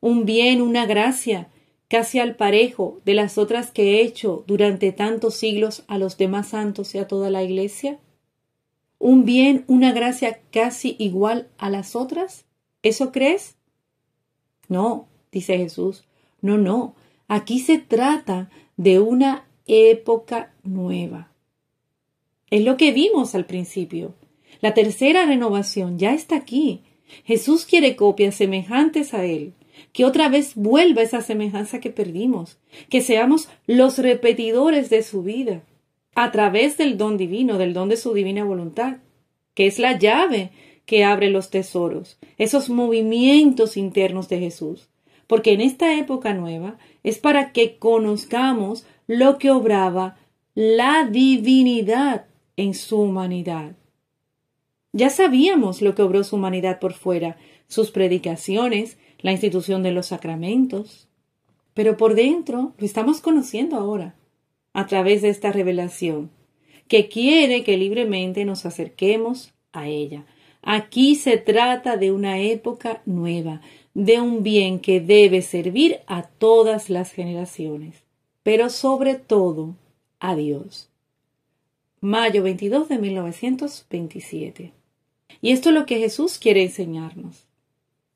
Un 0.00 0.24
bien, 0.24 0.60
una 0.62 0.86
gracia, 0.86 1.48
casi 1.88 2.18
al 2.18 2.36
parejo 2.36 3.00
de 3.04 3.14
las 3.14 3.38
otras 3.38 3.70
que 3.70 3.96
he 3.96 4.02
hecho 4.02 4.44
durante 4.46 4.92
tantos 4.92 5.34
siglos 5.34 5.84
a 5.88 5.98
los 5.98 6.16
demás 6.16 6.48
santos 6.48 6.94
y 6.94 6.98
a 6.98 7.06
toda 7.06 7.30
la 7.30 7.42
Iglesia? 7.42 7.98
¿Un 9.06 9.26
bien, 9.26 9.66
una 9.66 9.92
gracia 9.92 10.40
casi 10.50 10.96
igual 10.98 11.50
a 11.58 11.68
las 11.68 11.94
otras? 11.94 12.46
¿Eso 12.82 13.12
crees? 13.12 13.54
No, 14.66 15.08
dice 15.30 15.58
Jesús, 15.58 16.04
no, 16.40 16.56
no, 16.56 16.94
aquí 17.28 17.58
se 17.58 17.76
trata 17.76 18.48
de 18.78 19.00
una 19.00 19.44
época 19.66 20.54
nueva. 20.62 21.30
Es 22.48 22.64
lo 22.64 22.78
que 22.78 22.92
vimos 22.92 23.34
al 23.34 23.44
principio. 23.44 24.14
La 24.62 24.72
tercera 24.72 25.26
renovación 25.26 25.98
ya 25.98 26.14
está 26.14 26.36
aquí. 26.36 26.80
Jesús 27.26 27.66
quiere 27.66 27.96
copias 27.96 28.36
semejantes 28.36 29.12
a 29.12 29.26
Él, 29.26 29.52
que 29.92 30.06
otra 30.06 30.30
vez 30.30 30.54
vuelva 30.54 31.02
esa 31.02 31.20
semejanza 31.20 31.78
que 31.78 31.90
perdimos, 31.90 32.56
que 32.88 33.02
seamos 33.02 33.50
los 33.66 33.98
repetidores 33.98 34.88
de 34.88 35.02
su 35.02 35.22
vida, 35.22 35.62
a 36.14 36.30
través 36.30 36.76
del 36.76 36.96
don 36.96 37.16
divino, 37.16 37.58
del 37.58 37.74
don 37.74 37.88
de 37.88 37.96
su 37.96 38.12
divina 38.14 38.44
voluntad, 38.44 38.98
que 39.54 39.66
es 39.66 39.78
la 39.78 39.98
llave 39.98 40.50
que 40.86 41.04
abre 41.04 41.30
los 41.30 41.50
tesoros, 41.50 42.18
esos 42.38 42.68
movimientos 42.68 43.76
internos 43.76 44.28
de 44.28 44.38
Jesús. 44.38 44.88
Porque 45.26 45.52
en 45.52 45.60
esta 45.60 45.98
época 45.98 46.34
nueva 46.34 46.76
es 47.02 47.18
para 47.18 47.52
que 47.52 47.78
conozcamos 47.78 48.86
lo 49.06 49.38
que 49.38 49.50
obraba 49.50 50.18
la 50.54 51.08
divinidad 51.10 52.26
en 52.56 52.74
su 52.74 53.00
humanidad. 53.00 53.76
Ya 54.92 55.10
sabíamos 55.10 55.82
lo 55.82 55.94
que 55.94 56.02
obró 56.02 56.22
su 56.22 56.36
humanidad 56.36 56.78
por 56.78 56.92
fuera, 56.92 57.36
sus 57.66 57.90
predicaciones, 57.90 58.98
la 59.18 59.32
institución 59.32 59.82
de 59.82 59.92
los 59.92 60.06
sacramentos. 60.06 61.08
Pero 61.72 61.96
por 61.96 62.14
dentro 62.14 62.74
lo 62.78 62.86
estamos 62.86 63.20
conociendo 63.20 63.76
ahora, 63.76 64.14
a 64.74 64.86
través 64.86 65.22
de 65.22 65.30
esta 65.30 65.50
revelación, 65.52 66.30
que 66.88 67.08
quiere 67.08 67.64
que 67.64 67.78
libremente 67.78 68.44
nos 68.44 68.66
acerquemos 68.66 69.54
a 69.72 69.88
ella. 69.88 70.26
Aquí 70.62 71.14
se 71.14 71.38
trata 71.38 71.96
de 71.96 72.12
una 72.12 72.40
época 72.40 73.00
nueva, 73.06 73.62
de 73.94 74.20
un 74.20 74.42
bien 74.42 74.80
que 74.80 75.00
debe 75.00 75.40
servir 75.40 76.00
a 76.06 76.22
todas 76.22 76.90
las 76.90 77.12
generaciones, 77.12 78.02
pero 78.42 78.68
sobre 78.68 79.14
todo 79.14 79.76
a 80.18 80.34
Dios. 80.34 80.90
Mayo 82.00 82.42
22 82.42 82.88
de 82.88 82.98
1927. 82.98 84.72
Y 85.40 85.52
esto 85.52 85.68
es 85.70 85.74
lo 85.74 85.86
que 85.86 85.98
Jesús 85.98 86.38
quiere 86.38 86.62
enseñarnos. 86.62 87.46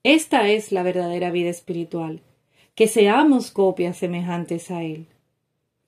Esta 0.02 0.48
es 0.48 0.72
la 0.72 0.82
verdadera 0.82 1.30
vida 1.30 1.50
espiritual, 1.50 2.22
que 2.74 2.88
seamos 2.88 3.50
copias 3.50 3.96
semejantes 3.96 4.70
a 4.70 4.82
Él. 4.82 5.06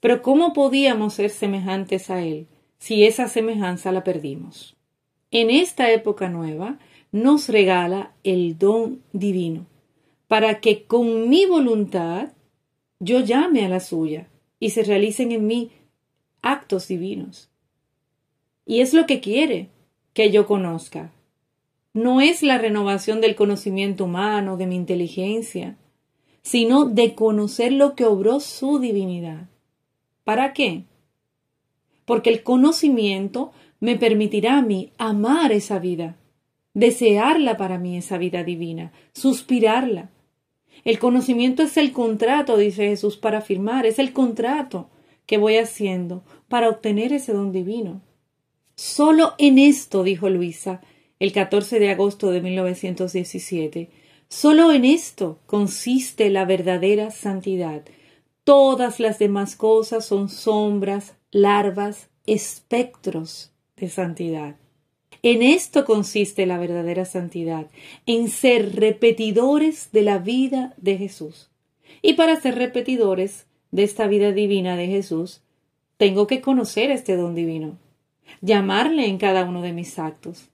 Pero 0.01 0.23
¿cómo 0.23 0.53
podíamos 0.53 1.15
ser 1.15 1.31
semejantes 1.31 2.11
a 2.11 2.23
Él 2.23 2.47
si 2.79 3.05
esa 3.05 3.29
semejanza 3.29 3.93
la 3.93 4.03
perdimos? 4.03 4.77
En 5.31 5.51
esta 5.51 5.93
época 5.93 6.29
nueva 6.29 6.79
nos 7.13 7.49
regala 7.49 8.13
el 8.25 8.59
don 8.59 9.03
divino, 9.13 9.67
para 10.27 10.61
que 10.61 10.85
con 10.85 11.29
mi 11.29 11.47
voluntad 11.47 12.33
yo 12.99 13.21
llame 13.21 13.65
a 13.65 13.69
la 13.69 13.81
suya 13.81 14.29
y 14.59 14.71
se 14.71 14.83
realicen 14.83 15.33
en 15.33 15.47
mí 15.47 15.71
actos 16.43 16.89
divinos. 16.89 17.49
Y 18.67 18.81
es 18.81 18.95
lo 18.95 19.07
que 19.07 19.21
quiere 19.21 19.69
que 20.13 20.31
yo 20.31 20.47
conozca, 20.47 21.13
no 21.93 22.21
es 22.21 22.43
la 22.43 22.57
renovación 22.59 23.21
del 23.21 23.35
conocimiento 23.35 24.05
humano, 24.05 24.57
de 24.57 24.67
mi 24.67 24.77
inteligencia, 24.77 25.77
sino 26.43 26.85
de 26.85 27.15
conocer 27.15 27.73
lo 27.73 27.97
que 27.97 28.05
obró 28.05 28.39
su 28.39 28.79
divinidad. 28.79 29.49
¿Para 30.31 30.53
qué? 30.53 30.85
Porque 32.05 32.31
el 32.31 32.45
conocimiento 32.45 33.51
me 33.81 33.97
permitirá 33.97 34.59
a 34.59 34.63
mí 34.63 34.93
amar 34.97 35.51
esa 35.51 35.81
vida, 35.81 36.19
desearla 36.73 37.57
para 37.57 37.79
mí 37.79 37.97
esa 37.97 38.17
vida 38.17 38.45
divina, 38.45 38.93
suspirarla. 39.13 40.13
El 40.85 41.01
conocimiento 41.01 41.65
es 41.65 41.77
el 41.77 41.91
contrato, 41.91 42.57
dice 42.59 42.87
Jesús, 42.91 43.17
para 43.17 43.41
firmar, 43.41 43.87
es 43.87 43.99
el 43.99 44.13
contrato 44.13 44.89
que 45.27 45.37
voy 45.37 45.57
haciendo 45.57 46.23
para 46.47 46.69
obtener 46.69 47.13
ese 47.13 47.33
don 47.33 47.51
divino. 47.51 48.01
Solo 48.77 49.35
en 49.37 49.59
esto, 49.59 50.05
dijo 50.05 50.29
Luisa, 50.29 50.81
el 51.19 51.33
14 51.33 51.81
de 51.81 51.91
agosto 51.91 52.31
de 52.31 52.41
1917. 52.41 53.91
Solo 54.29 54.71
en 54.71 54.85
esto 54.85 55.41
consiste 55.47 56.31
la 56.31 56.45
verdadera 56.45 57.11
santidad. 57.11 57.83
Todas 58.51 58.99
las 58.99 59.21
demás 59.21 59.55
cosas 59.55 60.05
son 60.05 60.29
sombras, 60.29 61.15
larvas, 61.31 62.11
espectros 62.27 63.53
de 63.77 63.89
santidad. 63.89 64.57
En 65.23 65.43
esto 65.43 65.85
consiste 65.85 66.47
la 66.47 66.59
verdadera 66.59 67.05
santidad, 67.05 67.69
en 68.07 68.27
ser 68.27 68.75
repetidores 68.75 69.93
de 69.93 70.03
la 70.03 70.19
vida 70.19 70.75
de 70.79 70.99
Jesús. 70.99 71.49
Y 72.03 72.15
para 72.15 72.41
ser 72.41 72.57
repetidores 72.57 73.47
de 73.71 73.85
esta 73.85 74.09
vida 74.09 74.33
divina 74.33 74.75
de 74.75 74.89
Jesús, 74.89 75.43
tengo 75.97 76.27
que 76.27 76.41
conocer 76.41 76.91
este 76.91 77.15
don 77.15 77.37
divino, 77.37 77.79
llamarle 78.41 79.07
en 79.07 79.19
cada 79.19 79.45
uno 79.45 79.63
de 79.63 79.73
mis 79.73 79.97
actos, 79.97 80.49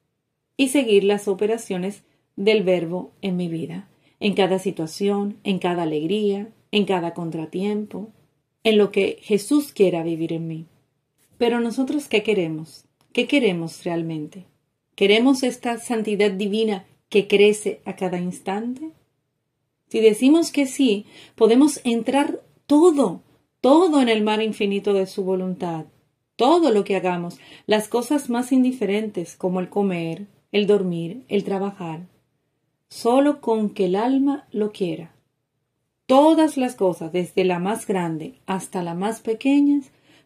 y 0.58 0.68
seguir 0.68 1.02
las 1.02 1.28
operaciones 1.28 2.02
del 2.36 2.62
verbo 2.62 3.12
en 3.22 3.38
mi 3.38 3.48
vida, 3.48 3.88
en 4.20 4.34
cada 4.34 4.58
situación, 4.58 5.38
en 5.44 5.58
cada 5.58 5.84
alegría, 5.84 6.50
en 6.76 6.84
cada 6.84 7.14
contratiempo, 7.14 8.10
en 8.62 8.76
lo 8.76 8.90
que 8.90 9.18
Jesús 9.22 9.72
quiera 9.72 10.02
vivir 10.02 10.34
en 10.34 10.46
mí. 10.46 10.66
Pero 11.38 11.58
nosotros, 11.58 12.06
¿qué 12.06 12.22
queremos? 12.22 12.84
¿Qué 13.14 13.26
queremos 13.26 13.82
realmente? 13.82 14.44
¿Queremos 14.94 15.42
esta 15.42 15.78
santidad 15.78 16.30
divina 16.32 16.84
que 17.08 17.28
crece 17.28 17.80
a 17.86 17.96
cada 17.96 18.18
instante? 18.18 18.90
Si 19.88 20.00
decimos 20.00 20.52
que 20.52 20.66
sí, 20.66 21.06
podemos 21.34 21.80
entrar 21.84 22.42
todo, 22.66 23.22
todo 23.62 24.02
en 24.02 24.10
el 24.10 24.22
mar 24.22 24.42
infinito 24.42 24.92
de 24.92 25.06
su 25.06 25.24
voluntad, 25.24 25.86
todo 26.36 26.72
lo 26.72 26.84
que 26.84 26.96
hagamos, 26.96 27.38
las 27.64 27.88
cosas 27.88 28.28
más 28.28 28.52
indiferentes 28.52 29.34
como 29.34 29.60
el 29.60 29.70
comer, 29.70 30.26
el 30.52 30.66
dormir, 30.66 31.24
el 31.28 31.42
trabajar, 31.42 32.06
solo 32.90 33.40
con 33.40 33.70
que 33.70 33.86
el 33.86 33.96
alma 33.96 34.46
lo 34.52 34.72
quiera. 34.72 35.15
Todas 36.06 36.56
las 36.56 36.76
cosas, 36.76 37.12
desde 37.12 37.44
la 37.44 37.58
más 37.58 37.86
grande 37.86 38.34
hasta 38.46 38.82
la 38.82 38.94
más 38.94 39.20
pequeña, 39.20 39.80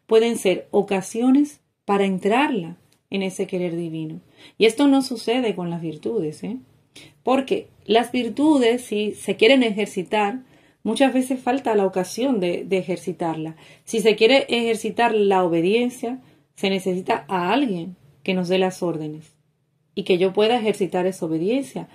pueden 0.06 0.36
ser 0.36 0.68
ocasiones 0.70 1.60
para 1.84 2.04
entrarla 2.04 2.76
en 3.08 3.22
ese 3.22 3.46
querer 3.46 3.76
divino. 3.76 4.20
Y 4.58 4.66
esto 4.66 4.88
no 4.88 5.02
sucede 5.02 5.54
con 5.54 5.70
las 5.70 5.80
virtudes, 5.80 6.44
¿eh? 6.44 6.58
Porque 7.22 7.68
las 7.86 8.12
virtudes, 8.12 8.82
si 8.82 9.12
se 9.12 9.36
quieren 9.36 9.62
ejercitar, 9.62 10.40
muchas 10.82 11.14
veces 11.14 11.40
falta 11.40 11.74
la 11.74 11.86
ocasión 11.86 12.40
de, 12.40 12.64
de 12.64 12.78
ejercitarla. 12.78 13.56
Si 13.84 14.00
se 14.00 14.16
quiere 14.16 14.46
ejercitar 14.48 15.14
la 15.14 15.44
obediencia, 15.44 16.20
se 16.56 16.70
necesita 16.70 17.24
a 17.28 17.52
alguien 17.52 17.96
que 18.22 18.34
nos 18.34 18.48
dé 18.48 18.58
las 18.58 18.82
órdenes 18.82 19.32
y 19.94 20.04
que 20.04 20.18
yo 20.18 20.32
pueda 20.32 20.58
ejercitar 20.58 21.06
esa 21.06 21.26
obediencia. 21.26 21.88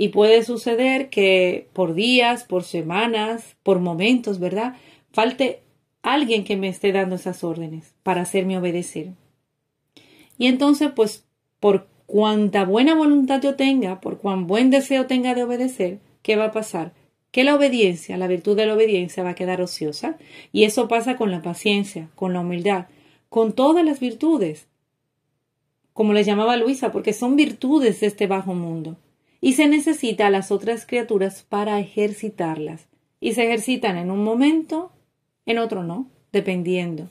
Y 0.00 0.08
puede 0.08 0.42
suceder 0.44 1.10
que 1.10 1.68
por 1.74 1.92
días, 1.92 2.44
por 2.44 2.64
semanas, 2.64 3.56
por 3.62 3.80
momentos, 3.80 4.38
¿verdad? 4.38 4.76
Falte 5.12 5.60
alguien 6.00 6.42
que 6.42 6.56
me 6.56 6.68
esté 6.68 6.90
dando 6.90 7.16
esas 7.16 7.44
órdenes 7.44 7.92
para 8.02 8.22
hacerme 8.22 8.56
obedecer. 8.56 9.08
Y 10.38 10.46
entonces, 10.46 10.90
pues, 10.96 11.26
por 11.60 11.86
cuanta 12.06 12.64
buena 12.64 12.94
voluntad 12.94 13.42
yo 13.42 13.56
tenga, 13.56 14.00
por 14.00 14.16
cuán 14.16 14.46
buen 14.46 14.70
deseo 14.70 15.04
tenga 15.04 15.34
de 15.34 15.44
obedecer, 15.44 15.98
¿qué 16.22 16.34
va 16.34 16.46
a 16.46 16.52
pasar? 16.52 16.94
Que 17.30 17.44
la 17.44 17.54
obediencia, 17.54 18.16
la 18.16 18.26
virtud 18.26 18.56
de 18.56 18.64
la 18.64 18.76
obediencia 18.76 19.22
va 19.22 19.30
a 19.32 19.34
quedar 19.34 19.60
ociosa. 19.60 20.16
Y 20.50 20.64
eso 20.64 20.88
pasa 20.88 21.16
con 21.16 21.30
la 21.30 21.42
paciencia, 21.42 22.08
con 22.14 22.32
la 22.32 22.40
humildad, 22.40 22.86
con 23.28 23.52
todas 23.52 23.84
las 23.84 24.00
virtudes, 24.00 24.66
como 25.92 26.14
les 26.14 26.24
llamaba 26.24 26.56
Luisa, 26.56 26.90
porque 26.90 27.12
son 27.12 27.36
virtudes 27.36 28.00
de 28.00 28.06
este 28.06 28.26
bajo 28.26 28.54
mundo. 28.54 28.96
Y 29.40 29.54
se 29.54 29.68
necesita 29.68 30.26
a 30.26 30.30
las 30.30 30.50
otras 30.50 30.86
criaturas 30.86 31.44
para 31.48 31.78
ejercitarlas. 31.80 32.88
Y 33.20 33.32
se 33.32 33.44
ejercitan 33.44 33.96
en 33.96 34.10
un 34.10 34.22
momento, 34.24 34.92
en 35.46 35.58
otro 35.58 35.82
no, 35.82 36.10
dependiendo. 36.32 37.08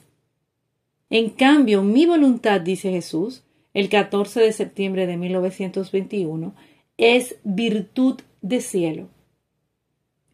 En 1.10 1.30
cambio, 1.30 1.82
mi 1.82 2.06
voluntad, 2.06 2.62
dice 2.62 2.92
Jesús, 2.92 3.44
el 3.74 3.89
14 3.89 4.39
de 4.42 4.52
septiembre 4.52 5.08
de 5.08 5.18
1921, 5.18 6.54
es 6.98 7.38
virtud 7.44 8.20
de 8.42 8.62
cielo. 8.62 9.10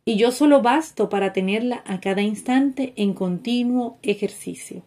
Y 0.03 0.17
yo 0.17 0.31
solo 0.31 0.61
basto 0.61 1.09
para 1.09 1.33
tenerla 1.33 1.83
a 1.85 1.99
cada 1.99 2.21
instante 2.21 2.93
en 2.95 3.13
continuo 3.13 3.97
ejercicio. 4.03 4.83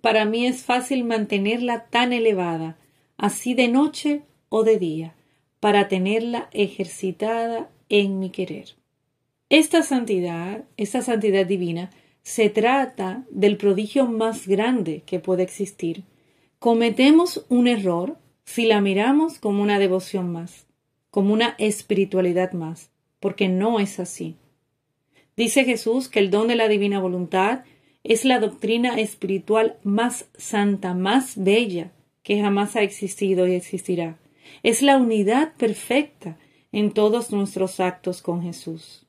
Para 0.00 0.24
mí 0.24 0.46
es 0.46 0.64
fácil 0.64 1.04
mantenerla 1.04 1.86
tan 1.86 2.12
elevada, 2.12 2.76
así 3.16 3.54
de 3.54 3.68
noche 3.68 4.22
o 4.48 4.64
de 4.64 4.78
día, 4.78 5.14
para 5.62 5.86
tenerla 5.86 6.48
ejercitada 6.50 7.70
en 7.88 8.18
mi 8.18 8.30
querer. 8.30 8.74
Esta 9.48 9.84
santidad, 9.84 10.64
esta 10.76 11.02
santidad 11.02 11.46
divina, 11.46 11.90
se 12.24 12.50
trata 12.50 13.24
del 13.30 13.56
prodigio 13.58 14.08
más 14.08 14.48
grande 14.48 15.04
que 15.06 15.20
puede 15.20 15.44
existir. 15.44 16.02
Cometemos 16.58 17.46
un 17.48 17.68
error 17.68 18.18
si 18.44 18.66
la 18.66 18.80
miramos 18.80 19.38
como 19.38 19.62
una 19.62 19.78
devoción 19.78 20.32
más, 20.32 20.66
como 21.12 21.32
una 21.32 21.54
espiritualidad 21.58 22.54
más, 22.54 22.90
porque 23.20 23.48
no 23.48 23.78
es 23.78 24.00
así. 24.00 24.34
Dice 25.36 25.62
Jesús 25.64 26.08
que 26.08 26.18
el 26.18 26.32
don 26.32 26.48
de 26.48 26.56
la 26.56 26.66
divina 26.66 26.98
voluntad 26.98 27.62
es 28.02 28.24
la 28.24 28.40
doctrina 28.40 28.98
espiritual 28.98 29.76
más 29.84 30.28
santa, 30.36 30.92
más 30.92 31.34
bella 31.36 31.92
que 32.24 32.40
jamás 32.40 32.74
ha 32.74 32.82
existido 32.82 33.46
y 33.46 33.54
existirá. 33.54 34.18
Es 34.62 34.82
la 34.82 34.96
unidad 34.96 35.54
perfecta 35.54 36.38
en 36.72 36.92
todos 36.92 37.30
nuestros 37.30 37.80
actos 37.80 38.22
con 38.22 38.42
Jesús. 38.42 39.06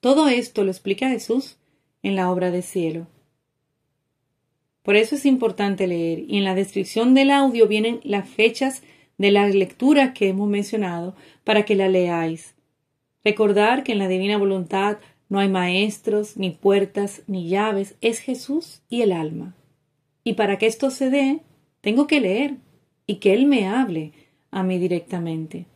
Todo 0.00 0.28
esto 0.28 0.64
lo 0.64 0.70
explica 0.70 1.08
Jesús 1.08 1.58
en 2.02 2.16
la 2.16 2.30
obra 2.30 2.50
de 2.50 2.62
cielo. 2.62 3.06
Por 4.82 4.96
eso 4.96 5.14
es 5.14 5.26
importante 5.26 5.86
leer 5.86 6.24
y 6.26 6.38
en 6.38 6.44
la 6.44 6.54
descripción 6.54 7.14
del 7.14 7.30
audio 7.30 7.68
vienen 7.68 8.00
las 8.02 8.28
fechas 8.28 8.82
de 9.18 9.30
la 9.30 9.46
lectura 9.48 10.14
que 10.14 10.28
hemos 10.28 10.48
mencionado 10.48 11.14
para 11.44 11.64
que 11.64 11.74
la 11.74 11.88
leáis. 11.88 12.54
Recordar 13.22 13.84
que 13.84 13.92
en 13.92 13.98
la 13.98 14.08
divina 14.08 14.38
voluntad 14.38 14.98
no 15.28 15.38
hay 15.38 15.48
maestros, 15.48 16.36
ni 16.36 16.50
puertas, 16.50 17.22
ni 17.26 17.48
llaves, 17.48 17.94
es 18.00 18.18
Jesús 18.18 18.80
y 18.88 19.02
el 19.02 19.12
alma. 19.12 19.54
Y 20.24 20.32
para 20.32 20.58
que 20.58 20.66
esto 20.66 20.90
se 20.90 21.10
dé, 21.10 21.40
tengo 21.82 22.06
que 22.06 22.20
leer 22.20 22.56
y 23.06 23.16
que 23.16 23.34
Él 23.34 23.46
me 23.46 23.68
hable 23.68 24.12
a 24.50 24.62
mí 24.62 24.78
directamente. 24.78 25.66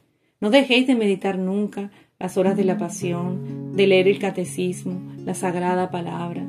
No 0.40 0.50
dejéis 0.50 0.86
de 0.86 0.94
meditar 0.94 1.38
nunca 1.38 1.90
las 2.18 2.36
horas 2.36 2.56
de 2.56 2.64
la 2.64 2.78
pasión, 2.78 3.74
de 3.74 3.86
leer 3.86 4.08
el 4.08 4.18
catecismo, 4.18 5.00
la 5.24 5.34
sagrada 5.34 5.90
palabra 5.90 6.46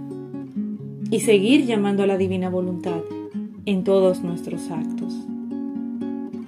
y 1.11 1.19
seguir 1.21 1.65
llamando 1.65 2.03
a 2.03 2.07
la 2.07 2.17
divina 2.17 2.49
voluntad 2.49 3.01
en 3.65 3.83
todos 3.83 4.21
nuestros 4.21 4.69
actos. 4.69 5.13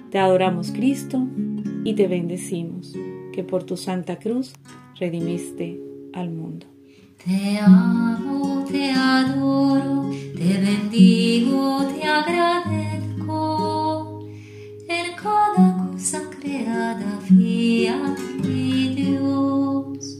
Te 0.09 0.19
adoramos 0.19 0.71
Cristo 0.71 1.25
y 1.83 1.93
te 1.93 2.07
bendecimos, 2.07 2.93
que 3.33 3.43
por 3.43 3.63
tu 3.63 3.77
santa 3.77 4.17
cruz 4.17 4.53
redimiste 4.99 5.79
al 6.13 6.29
mundo. 6.31 6.65
Te 7.23 7.59
amo, 7.59 8.65
te 8.69 8.91
adoro, 8.91 10.09
te 10.35 10.57
bendigo, 10.59 11.85
te 11.93 12.03
agradezco 12.03 12.86
creada, 17.27 17.35
fía 17.35 18.15
mi 18.43 18.95
Dios. 18.95 20.17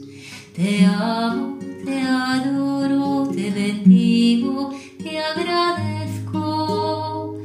Te 0.56 0.86
amo, 0.86 1.58
te 1.86 2.02
adoro, 2.02 3.30
te 3.34 3.50
bendigo, 3.52 4.72
te 5.02 5.20
agradezco 5.20 7.38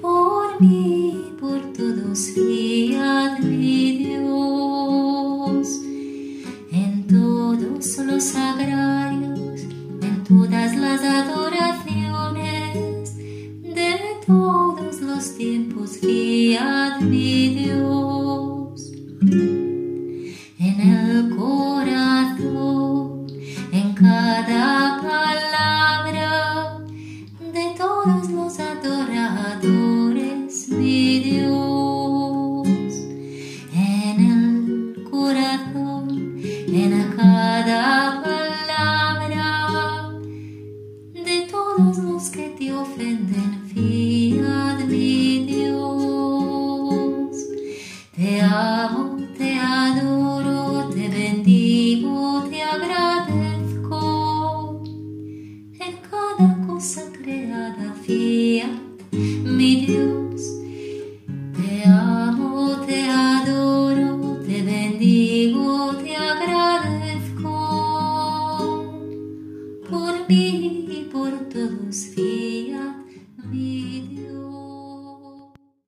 por 0.00 0.60
mí, 0.60 1.32
por 1.40 1.72
todos, 1.72 2.30
fía 2.34 3.38
mi 3.42 3.98
Dios. 3.98 5.80
En 6.72 7.06
todos 7.06 7.98
los 7.98 8.24
sagrarios, 8.24 9.60
en 10.02 10.24
todas 10.24 10.76
las 10.76 11.00
adoraciones 11.02 13.16
de 13.62 13.96
todos 14.26 15.00
los 15.00 15.36
tiempos, 15.36 15.98
fiad 15.98 17.00
mi 17.00 17.45